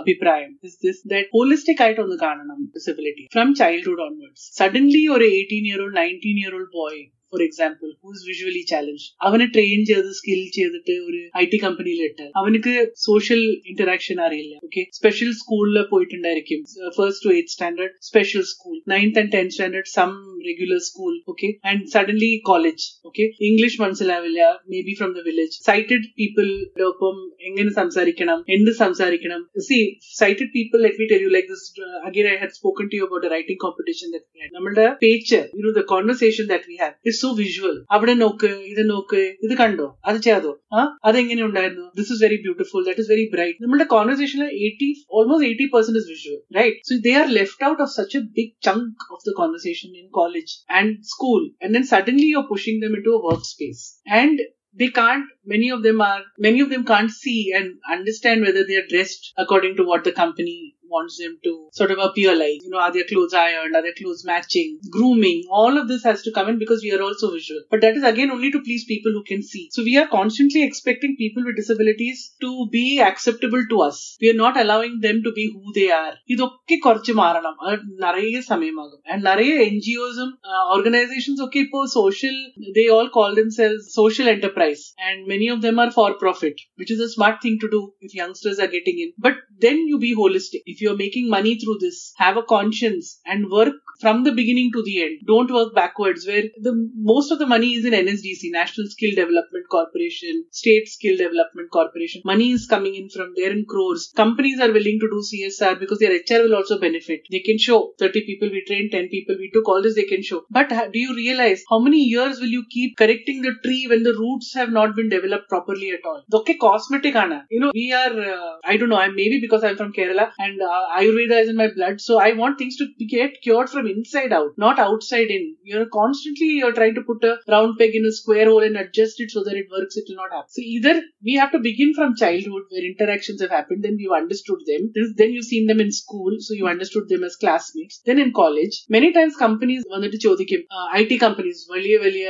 [0.02, 0.52] അഭിപ്രായം
[0.86, 5.98] ദിസ് ദാറ്റ് ഹോളിസ്റ്റിക് ആയിട്ട് ഒന്ന് കാണണം disability from childhood onwards suddenly ഒരു eighteen year old
[6.02, 11.21] nineteen year old boy four example whose visually challenge അവനെ ട്രെയിൻ ചെയ്ത് skill ചെയ്തിട്ട് ഒരു
[11.39, 12.73] ഐ ടി കമ്പനിയിൽ ഇട്ട് അവനക്ക്
[13.05, 16.61] സോഷ്യൽ ഇന്ററാക്ഷൻ അറിയില്ല ഓക്കെ സ്പെഷ്യൽ സ്കൂളിൽ പോയിട്ടുണ്ടായിരിക്കും
[16.97, 20.13] first to eighth standard special school ninth and tenth standard some
[20.49, 26.07] regular school okay and suddenly college okay English മനസ്സിലാവില്ല maybe from the village സൈറ്റഡ്
[26.19, 26.47] people
[26.89, 27.17] ഒപ്പം
[27.49, 29.81] എങ്ങനെ സംസാരിക്കണം എന്ത് സംസാരിക്കണം see
[30.19, 31.67] sighted people let me tell you like this
[32.05, 34.09] again I had spoken to you about writing competition
[34.55, 38.83] നമ്മുടെ പേച്ച് you know the conversation that we have is so visual അവിടെ നോക്ക് ഇത്
[38.91, 43.27] നോക്ക് ഇത് കണ്ടോ അത് ചെയ്തോ ആ അതെങ്ങനെ ഉണ്ടായിരുന്നു this is very beautiful that is very
[43.35, 47.83] bright നമ്മുടെ കോൺവെർസേഷനിൽ eighty almost eighty percent is visual right so they are left out
[47.87, 52.29] of such a big chunk of the conversation in college and school and then suddenly
[52.33, 53.85] you are pushing them in to work space
[54.21, 54.41] and
[54.77, 58.77] they can't many of them are many of them can't see and understand whether they
[58.77, 60.55] are dressed according to what the company
[60.93, 63.97] wants them to sort of appear like you know are their clothes ironed are their
[64.01, 67.63] clothes matching grooming all of this has to come in because we are also visual
[67.73, 70.63] but that is again only to please people who can see so we are constantly
[70.63, 75.33] expecting people with disabilities to be acceptable to us we are not allowing them to
[75.33, 80.31] be who they are ഇതൊക്കെ കുറച്ച് മാറണം അത് നിറയെ സമയമാകും and നിറയെ N G ഒസും
[80.75, 82.37] organisations ഒക്കെ ഇപ്പോൾ social
[82.79, 87.05] they all call themselves social enterprise and many of them are for profit which is
[87.09, 90.63] a smart thing to do if youngsters are getting in but then you be holistic.
[90.78, 94.84] if you're making money through this, have a conscience and work from the beginning to
[94.84, 95.22] the end.
[95.26, 99.66] Don't work backwards where the most of the money is in NSDC, National Skill Development
[99.72, 102.22] Corporation, State Skill Development Corporation.
[102.26, 104.14] Money is coming in from there in crores.
[104.16, 107.22] Companies are willing to do CSR because their HR will also benefit.
[107.32, 110.22] They can show 30 people we trained, 10 people we took, all this they can
[110.22, 110.44] show.
[110.52, 114.14] But do you realize how many years will you keep correcting the tree when the
[114.14, 116.22] roots have not been developed properly at all?
[116.32, 117.48] Okay, cosmetic ana.
[117.50, 120.83] You know, we are, uh, I don't know, maybe because I'm from Kerala and uh,
[120.99, 122.01] Ayurveda is in my blood.
[122.01, 125.57] So I want things to be get cured from from inside out, not outside in.
[125.63, 129.21] You're constantly you're trying to put a round peg in a square hole and adjust
[129.21, 129.97] it so that it works.
[129.97, 130.49] It will not happen.
[130.49, 134.61] So either we have to begin from childhood where interactions have happened, then we've understood
[134.67, 134.91] them.
[134.95, 138.01] Then then you've seen them in school, so you understood them as classmates.
[138.07, 140.63] Then in college, many times companies വന്നിട്ട് ചോദിക്കും
[140.99, 142.27] I T companies വലിയ വലിയ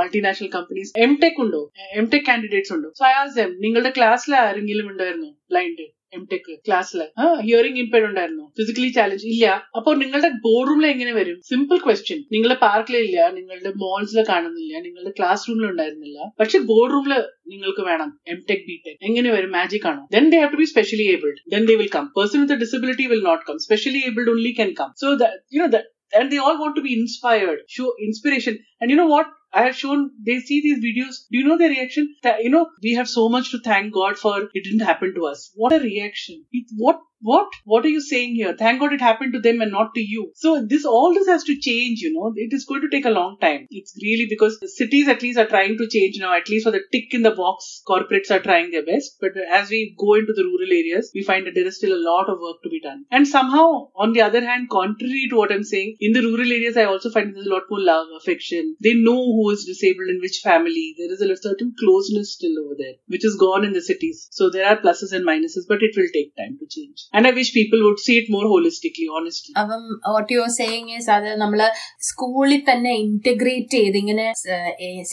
[0.00, 1.62] multinational companies M tech ഉണ്ടോ
[2.00, 5.86] M tech candidates ഉണ്ടോ so as M നിങ്ങളുടെ ക്ലാസ്സിൽ ആരെങ്കിലും ഉണ്ടായിരുന്നോ ബ്ലൈൻഡ്
[6.17, 6.99] എം ടെക് ക്ലാസ്സിൽ
[7.47, 8.45] ഹിയറിംഗ് ഇംപേർഡ് ഉണ്ടായിരുന്നു.
[8.59, 9.45] ഫിസിക്കലി ചാലഞ്ച് ഇല്ല.
[9.77, 11.37] അപ്പോൾ നിങ്ങളുടെ ബോർഡ് റൂമിൽ എങ്ങനെ വരും?
[11.49, 16.19] സിമ്പിൾ ക്വസ്റ്റ്യൻ നിങ്ങളുടെ പാർക്കിലില്ല നിങ്ങളുടെ മോൾസിൽ കാണുന്നില്ല നിങ്ങളുടെ ക്ലാസ് റൂമിൽ ഉണ്ടായിരുന്നില്ല.
[16.39, 17.13] പക്ഷെ ബോർഡ് റൂമിൽ
[17.53, 19.51] നിങ്ങൾക്ക് വേണം എം ടെക് ബി ടെക് എങ്ങനെ വരും?
[19.57, 20.03] മാജിക് ആണോ?
[20.17, 23.23] Then they have to be specially abled then they will come person with disability will
[23.29, 25.09] not come specially abled only can come so
[25.55, 25.69] you know
[26.13, 28.53] and they all want to be inspired, show inspiration.
[28.79, 29.27] And you know what?
[29.51, 31.27] I have shown, they see these videos.
[31.31, 32.15] Do you know their reaction?
[32.23, 35.25] That, you know, we have so much to thank God for it didn't happen to
[35.25, 35.51] us.
[35.55, 36.45] What a reaction.
[36.51, 38.55] It, what, what, what are you saying here?
[38.57, 40.31] Thank God it happened to them and not to you.
[40.35, 42.31] So this, all this has to change, you know.
[42.35, 43.67] It is going to take a long time.
[43.69, 46.81] It's really because cities at least are trying to change now, at least for the
[46.91, 49.17] tick in the box, corporates are trying their best.
[49.19, 52.05] But as we go into the rural areas, we find that there is still a
[52.09, 53.05] lot of work to be done.
[53.11, 56.77] And somehow, on the other hand, contrary to what I'm saying, in the rural areas,
[56.77, 58.77] I also find there's a lot more love, affection.
[58.81, 60.95] They know who is disabled in which family.
[60.97, 64.27] There is a certain closeness still over there, which is gone in the cities.
[64.31, 67.08] So there are pluses and minuses, but it will take time to change.
[67.13, 69.51] And I wish people would see it more holistically, honestly.
[69.61, 69.83] അപ്പം
[70.15, 71.59] what you are saying is അത് നമ്മൾ
[72.07, 74.25] സ്കൂളിൽ തന്നെ integrate ചെയ്ത് ഇങ്ങനെ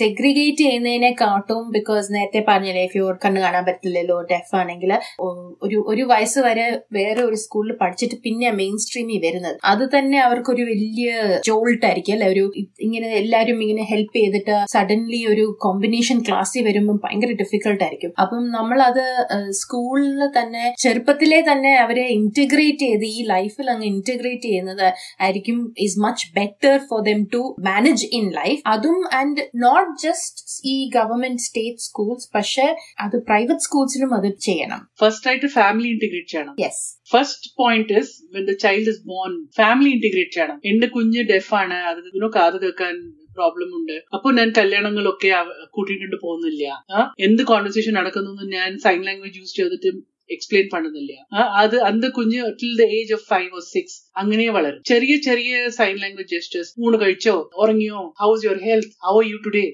[0.01, 4.93] segregate ചെയ്യുന്നതിനെ കാട്ടും because നേരത്തെ പറഞ്ഞില്ലേ ഇഫ് യു കണ്ണു കാണാൻ പറ്റില്ലല്ലോ ഡെഫ് ആണെങ്കിൽ
[5.67, 6.67] ഒരു ഒരു വയസ്സ് വരെ
[6.99, 9.57] വേറെ ഒരു സ്കൂളിൽ പഠിച്ചിട്ട് പിന്നെ മെയിൻ സ്ട്രീമിൽ വരുന്നത്.
[9.73, 11.09] അത് തന്നെ അവർക്കൊരു വലിയ
[11.49, 12.29] ജോൾട്ട് ആയിരിക്കും അല്ലെ?
[12.35, 12.45] ഒരു
[12.89, 18.15] ഇങ്ങനെ എല്ലാവരും ഇങ്ങനെ ഹെൽപ്പ് ചെയ്തിട്ട് സഡൻലി ഒരു കോമ്പിനേഷൻ ക്ലാസ്സിൽ വരുമ്പോൾ ഭയങ്കര ഡിഫിക്കൽട്ട് ആയിരിക്കും.
[18.25, 19.05] അപ്പം നമ്മളത്
[19.63, 24.87] സ്കൂളിൽ തന്നെ ചെറുപ്പത്തിലെ തന്നെ അവരെ ഇന്റഗ്രേറ്റ് ചെയ്ത് ഈ ലൈഫിൽ അങ്ങ് ഇന്റഗ്രേറ്റ് ചെയ്യുന്നത്
[25.25, 30.43] ആയിരിക്കും is much better for them to manage in life അതും ആൻഡ് നോട്ട് ജസ്റ്റ്
[30.75, 32.67] ഈ ഗവൺമെന്റ് സ്റ്റേറ്റ് സ്കൂൾസ് പക്ഷെ
[33.05, 34.81] അത് പ്രൈവറ്റ് സ്കൂൾസിലും അത് ചെയ്യണം.
[35.03, 36.55] ഫസ്റ്റ് ആയിട്ട് ഫാമിലി ഇന്റഗ്രേറ്റ് ചെയ്യണം.
[36.65, 40.59] Yes first point is when the child is born family integrate ചെയ്യണം.
[40.71, 41.77] എന്റെ കുഞ്ഞ് ഡെഫ് ആണ്
[42.11, 42.95] ഇതിനോ കാത് കേൾക്കാൻ
[43.39, 43.97] പ്രോബ്ലം ഉണ്ട്.
[44.17, 45.31] അപ്പൊ ഞാൻ കല്യാണങ്ങളൊക്കെ
[45.77, 46.65] കൂട്ടിയിട്ടുണ്ട് പോകുന്നില്ല.
[47.27, 49.91] എന്ത് കോൺവെർസേഷൻ നടക്കുന്നു ഞാൻ സൈൻ ലാംഗ്വേജ് യൂസ് ചെയ്തിട്ട്
[50.30, 54.82] എക്സ്പ്ലെയിൻ പണ്ടുന്നില്ല ആ, അത് അന്ത് കുഞ്ഞ് till the age of five or six അങ്ങനെ വളരും
[54.92, 59.66] ചെറിയ ചെറിയ സൈൻ ലാംഗ്വേജ് ജസ്റ്റേഴ്സ് ഊണ് കഴിച്ചോ ഉറങ്ങിയോ how's your health how are you today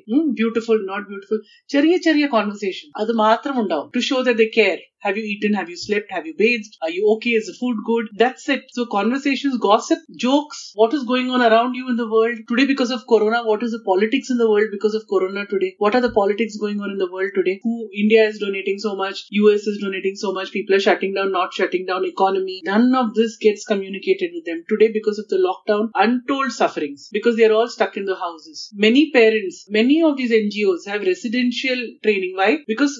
[0.41, 1.41] beautiful not beautiful
[1.75, 5.53] ചെറിയ ചെറിയ കോൺവെർസേഷൻ അത് മാത്രം ഉണ്ടാവും to show the care Have you eaten?
[5.53, 6.07] Have you slept?
[6.09, 6.71] Have you bathed?
[6.81, 7.31] Are you okay?
[7.31, 8.05] Is the food good?
[8.13, 8.63] That's it.
[8.69, 12.91] So conversations, gossip, jokes, what is going on around you in the world today because
[12.91, 13.39] of Corona?
[13.43, 15.69] What is the politics in the world because of Corona today?
[15.77, 17.55] What are the politics going on in the world today?
[17.63, 19.19] Who India is donating so much?
[19.41, 20.40] US is donating so much.
[20.50, 22.60] People are shutting down, not shutting down economy.
[22.64, 25.90] None of this gets communicated with them today because of the lockdown.
[25.94, 28.70] Untold sufferings because they are all stuck in the houses.
[28.74, 32.34] Many parents, many of these NGOs have residential training.
[32.36, 32.58] Why?
[32.66, 32.98] Because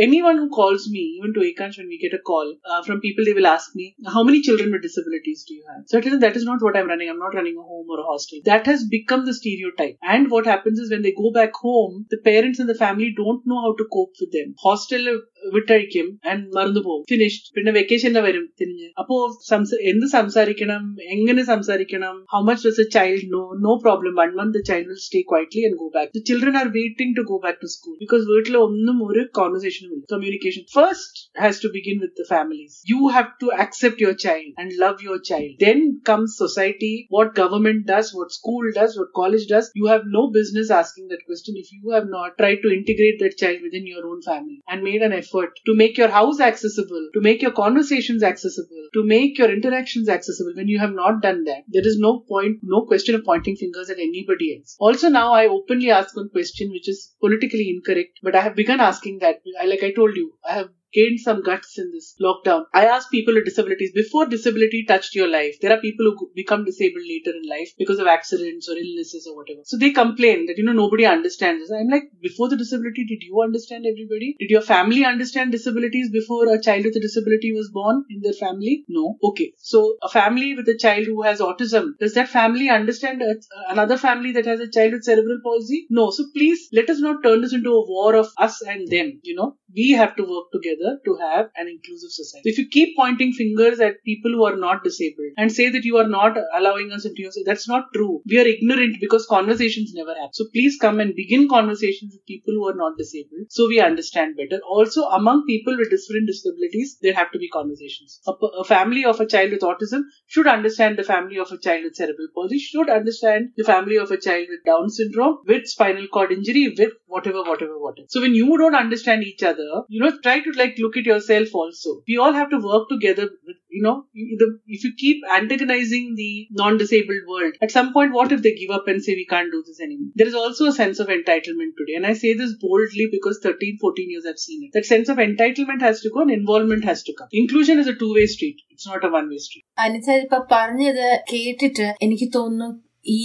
[0.00, 3.24] anyone who calls me, even to Ekansh, when we get a call uh, from people,
[3.24, 6.04] they will ask me, How many children with disabilities do you have?
[6.06, 7.08] Them, that is not what I'm running.
[7.08, 8.40] I'm not running a home or a hostel.
[8.44, 9.98] That has become the stereotype.
[10.02, 13.46] And what happens is when they go back home, the parents and the family don't
[13.46, 14.54] know how to cope with them.
[14.58, 15.22] Hostel
[15.53, 19.15] വിട്ടഴിക്കും and മറന്നു പോകും finished പിന്നെ വെക്കേഷനിൽ വരും തിരിഞ്ഞ് അപ്പോ
[19.49, 20.83] സംസ- എന്ത് സംസാരിക്കണം
[21.15, 25.21] എങ്ങനെ സംസാരിക്കണം how much does a child know no problem one month child will stay
[25.31, 28.57] quietly and go back the children are waiting to go back to school because വീട്ടിൽ
[28.65, 31.09] ഒന്നും ഒരു കോൺവെർസേഷനും ഇല്ല communication first
[31.43, 35.17] has to begin with the families you have to accept your child and love your
[35.21, 35.51] child.
[35.59, 39.65] Then comes society, what government does, what school does, what college does.
[39.75, 43.35] You have no business asking that question if you have not tried to integrate that
[43.35, 47.20] child within your own family and made an effort to make your house accessible, to
[47.20, 50.52] make your conversations accessible, to make your interactions accessible.
[50.54, 53.90] When you have not done that, there is no point, no question of pointing fingers
[53.90, 54.76] at anybody else.
[54.78, 58.80] Also, now I openly ask one question which is politically incorrect, but I have begun
[58.80, 59.40] asking that.
[59.60, 62.64] I, like I told you, I have gained some guts in this lockdown.
[62.72, 65.56] I asked people with disabilities before disability touched your life.
[65.60, 69.36] There are people who become disabled later in life because of accidents or illnesses or
[69.36, 69.60] whatever.
[69.64, 71.72] So they complain that, you know, nobody understands this.
[71.76, 74.36] I'm like, before the disability, did you understand everybody?
[74.38, 78.32] Did your family understand disabilities before a child with a disability was born in their
[78.32, 78.84] family?
[78.88, 79.16] No.
[79.22, 79.52] Okay.
[79.58, 83.22] So a family with a child who has autism, does that family understand
[83.68, 85.86] another family that has a child with cerebral palsy?
[85.90, 86.10] No.
[86.10, 89.20] So please let us not turn this into a war of us and them.
[89.22, 92.42] You know, we have to work together together to have an inclusive society.
[92.44, 95.84] So if you keep pointing fingers at people who are not disabled and say that
[95.84, 98.22] you are not allowing us into your society, that's not true.
[98.26, 100.32] We are ignorant because conversations never happen.
[100.32, 104.36] So please come and begin conversations with people who are not disabled so we understand
[104.36, 104.60] better.
[104.68, 108.20] Also, among people with different disabilities, there have to be conversations.
[108.26, 111.84] A, a family of a child with autism should understand the family of a child
[111.84, 116.06] with cerebral palsy, should understand the family of a child with Down syndrome, with spinal
[116.08, 118.06] cord injury, with whatever, whatever, whatever.
[118.08, 121.48] So when you don't understand each other, you know, try to like look at yourself
[121.54, 122.02] also.
[122.08, 127.24] We all have to work together with, you know, if you keep antagonizing the non-disabled
[127.28, 129.80] world, at some point, what if they give up and say we can't do this
[129.80, 130.12] anymore?
[130.14, 131.96] There is also a sense of entitlement today.
[131.96, 134.70] And I say this boldly because 13, 14 years I've seen it.
[134.72, 137.28] That sense of entitlement has to go and involvement has to come.
[137.32, 138.56] Inclusion is a two-way street.
[138.70, 139.64] It's not a one-way street.
[139.84, 142.68] Anita ഇപ്പൊ പറഞ്ഞത് കേട്ടിട്ട് എനിക്ക് തോന്നുന്നു
[143.16, 143.20] ഈ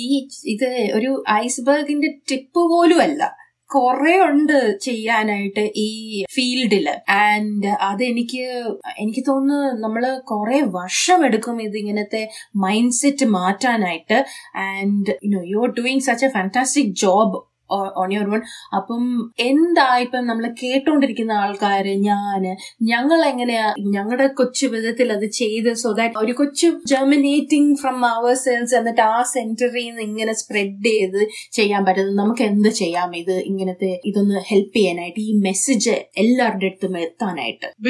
[0.46, 3.22] ഇത് ഒരു ഐസ്ബർഗിന്റെ tip പോലും അല്ല
[3.76, 7.12] കുറെ ഉണ്ട് ചെയ്യാനായിട്ട് ഈ ഫീൽഡിൽ.
[7.12, 8.44] ആൻഡ് അതെനിക്ക്
[8.98, 14.26] എനിക്ക് തോന്നുന്നു നമ്മൾ കുറെ വർഷം എടുക്കും ഇത് ഇങ്ങനത്തെ മൈൻഡ് സെറ്റ് മാറ്റാനായിട്ട്.
[14.56, 18.42] And you know you are doing such a fantastic job on your own
[18.76, 25.92] അപ്പം എന്താ ഇപ്പം നമ്മൾ കേട്ടോണ്ടിരിക്കുന്ന ആൾക്കാര് ഞാൻ ഞങ്ങൾ എങ്ങനെയാ ഞങ്ങളുടെ കൊച്ചു വിധത്തിൽ അത് ചെയ്ത് സോ
[25.92, 31.86] ദാറ്റ് ഒരു കൊച്ചു ജെർമിനേറ്റിംഗ് ഫ്രം അവർ സെൽസ് എന്നിട്ട് ആ സെന്ററിൽ നിന്ന് ഇങ്ങനെ സ്പ്രെഡ് ചെയ്ത് ചെയ്യാൻ
[31.86, 32.16] പറ്റുന്നത്.
[32.16, 37.82] നമുക്ക് എന്ത് ചെയ്യാം ഇത് ഇങ്ങനത്തെ ഇതൊന്ന് ഹെൽപ്പ് ചെയ്യാനായിട്ട് ഈ മെസ്സേജ് എല്ലാവരുടെ അടുത്തും എത്താനായിട്ട്.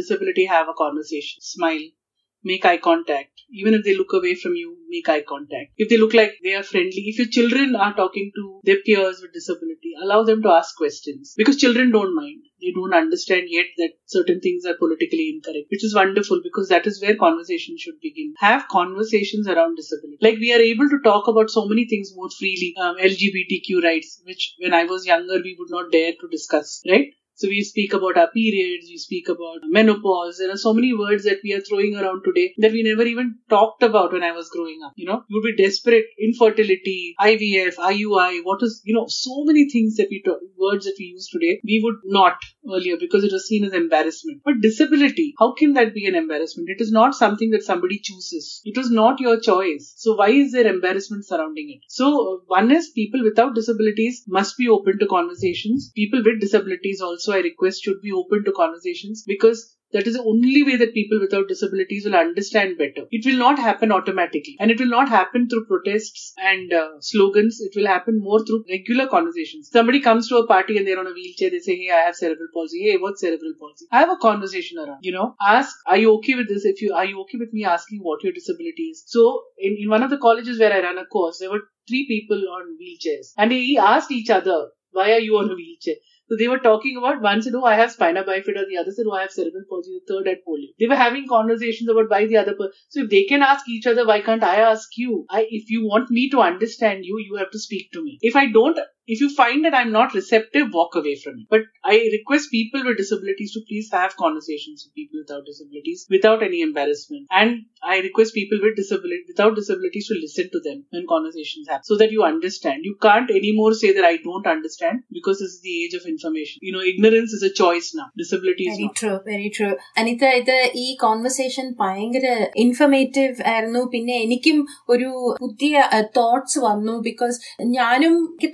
[0.00, 1.99] Disability, have a conversation, smile,
[2.42, 3.30] make eye contact.
[3.52, 5.72] Even if they look away from you, make eye contact.
[5.76, 9.20] If they look like they are friendly, if your children are talking to their peers
[9.20, 12.42] with disability, allow them to ask questions because children don't mind.
[12.60, 16.86] They don't understand yet that certain things are politically incorrect, which is wonderful because that
[16.86, 18.34] is where conversation should begin.
[18.38, 20.18] Have conversations around disability.
[20.20, 22.74] Like we are able to talk about so many things more freely.
[22.80, 27.08] Um, LGBTQ rights, which when I was younger we would not dare to discuss, right?
[27.40, 30.36] So we speak about our periods, we speak about menopause.
[30.36, 33.36] There are so many words that we are throwing around today that we never even
[33.48, 34.92] talked about when I was growing up.
[34.96, 39.70] You know, you would be desperate, infertility, IVF, IUI, what is, you know, so many
[39.70, 42.36] things that we talk, words that we use today, we would not
[42.70, 44.42] earlier because it was seen as embarrassment.
[44.44, 46.68] But disability, how can that be an embarrassment?
[46.68, 48.60] It is not something that somebody chooses.
[48.66, 49.94] It was not your choice.
[49.96, 51.80] So why is there embarrassment surrounding it?
[51.88, 55.90] So uh, one is people without disabilities must be open to conversations.
[55.94, 60.22] People with disabilities also I request should be open to conversations because that is the
[60.22, 63.06] only way that people without disabilities will understand better.
[63.10, 67.60] It will not happen automatically and it will not happen through protests and uh, slogans.
[67.60, 69.68] It will happen more through regular conversations.
[69.72, 71.50] Somebody comes to a party and they're on a wheelchair.
[71.50, 72.84] They say, Hey, I have cerebral palsy.
[72.84, 73.86] Hey, what's cerebral palsy?
[73.90, 76.64] I have a conversation around, you know, ask, are you okay with this?
[76.64, 79.02] If you, are you okay with me asking what your disability is?
[79.06, 82.06] So in, in one of the colleges where I ran a course, there were three
[82.06, 85.94] people on wheelchairs and they asked each other, why are you on a wheelchair?
[86.30, 89.06] So they were talking about one said, Oh, I have spina bifida, the other said,
[89.08, 90.68] Oh, I have cerebral palsy, the third had polio.
[90.78, 92.72] They were having conversations about why the other person.
[92.88, 95.26] So if they can ask each other, why can't I ask you?
[95.28, 98.18] I, if you want me to understand you, you have to speak to me.
[98.22, 98.78] If I don't,
[99.09, 101.47] if you find that I'm not receptive, walk away from me.
[101.49, 106.43] But I request people with disabilities to please have conversations with people without disabilities without
[106.43, 107.27] any embarrassment.
[107.31, 111.83] And I request people with disability without disabilities to listen to them when conversations happen
[111.83, 112.81] so that you understand.
[112.83, 116.59] You can't anymore say that I don't understand because this is the age of information.
[116.61, 118.07] You know, ignorance is a choice now.
[118.23, 118.97] Disability is very not.
[119.01, 119.69] True very true
[120.01, 122.27] Anitha ഇത് ഈ conversation ഭയങ്കര
[122.65, 124.59] informative ആയിരുന്നു പിന്നെ എനിക്കും
[124.95, 125.11] ഒരു
[125.43, 125.85] പുതിയ
[126.19, 127.39] thoughts വന്നു because
[127.77, 128.49] ഞാനും എനിക്ക്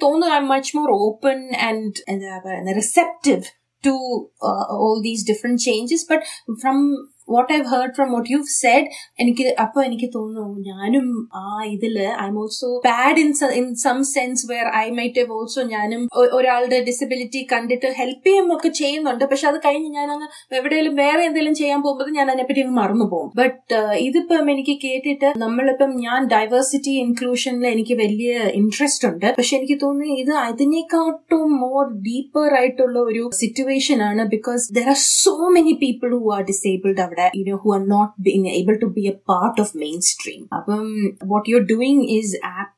[0.47, 3.51] much more open and, and, uh, and receptive
[3.83, 6.05] to uh, all these different changes.
[6.09, 6.23] But
[6.61, 8.89] from what I've heard from what you said
[9.23, 11.07] എനിക്ക് അപ്പൊ എനിക്ക് തോന്നുന്നു ഞാനും
[11.43, 15.63] ആ ഇതിൽ I am also bad in in some sense where I might have also
[15.75, 16.03] ഞാനും
[16.39, 19.25] ഒരാളുടെ disability കണ്ടിട്ട് ഹെൽപ്പ് ചെയ്യും ഒക്കെ ചെയ്യുന്നുണ്ട്.
[19.31, 23.31] പക്ഷെ അത് കഴിഞ്ഞ് ഞാൻ അങ്ങ് എവിടെയെങ്കിലും വേറെ എന്തെങ്കിലും ചെയ്യാൻ പോകുമ്പോൾ ഞാൻ അതിനെപ്പറ്റി അങ്ങ് മറന്നു പോകും.
[23.41, 29.29] ബട്ട് ഇതിപ്പം എനിക്ക് കേട്ടിട്ട് നമ്മളിപ്പം ഞാൻ ഡൈവേഴ്സിറ്റി ഇൻക്ലൂഷനിൽ എനിക്ക് വലിയ ഇൻട്രസ്റ്റ് ഉണ്ട്.
[29.39, 35.35] പക്ഷെ എനിക്ക് തോന്നുന്നു ഇത് അതിനേക്കാട്ടും മോർ ഡീപ്പർ ആയിട്ടുള്ള ഒരു സിറ്റുവേഷൻ ആണ് because there are so
[35.57, 37.16] many people who are disabled അവിടെ.
[37.36, 40.84] You know who are not being able to be a part of main stream അപ്പം
[41.26, 42.34] what you are doing is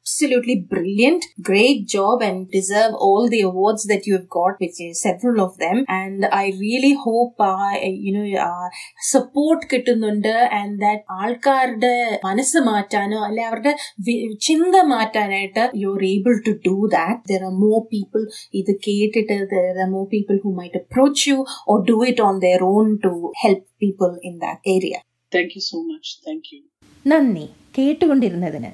[0.07, 5.01] absolutely brilliant great job and deserve all the awards that you have got which is
[5.01, 8.67] several of them and i really hope uh, you know uh,
[9.07, 11.93] support കിട്ടുന്നുണ്ട് and that ആൾക്കാരുടെ
[12.25, 13.73] മനസ്സ് മാറ്റാനോ അല്ലെ അവരുടെ
[14.05, 14.17] V-
[14.47, 18.21] ചിന്ത മാറ്റാനായിട്ട് you are able to do that there are more people
[18.53, 19.21] ഇത് കേട്ടിട്ട്
[19.53, 23.13] there are more people who might approach U or do it on their own to
[23.43, 24.95] help people in that area
[25.31, 26.07] Thank you so much.
[26.25, 26.59] Thank you.
[27.05, 27.45] നന്ദി
[27.77, 28.69] കേട്ടുകൊണ്ടിരുന്നതിന്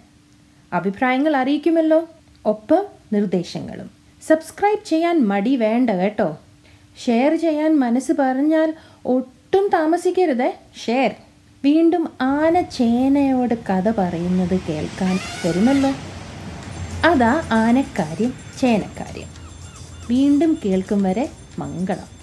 [0.75, 2.09] അഭിപ്രായങ്ങൾ അറിയിക്കുമല്ലോ.
[2.47, 3.91] ഒപ്പം നിർദ്ദേശങ്ങളും.
[4.27, 6.39] Subscribe ചെയ്യാൻ മടി വേണ്ട കേട്ടോ.
[7.05, 8.75] ഷെയർ ചെയ്യാൻ മനസ്സ് പറഞ്ഞാൽ
[9.07, 10.53] ഒട്ടും താമസിക്കരുത്.
[10.87, 11.11] ഷെയർ
[11.65, 15.93] വീണ്ടും ആന ചേനയോട് കഥ പറയുന്നത് കേൾക്കാൻ വരുമല്ലോ.
[17.11, 19.29] അതാ ആനക്കാര്യം ചേനക്കാര്യം.
[20.11, 22.14] വീണ്ടും കേൾക്കും വരെ മംഗളം.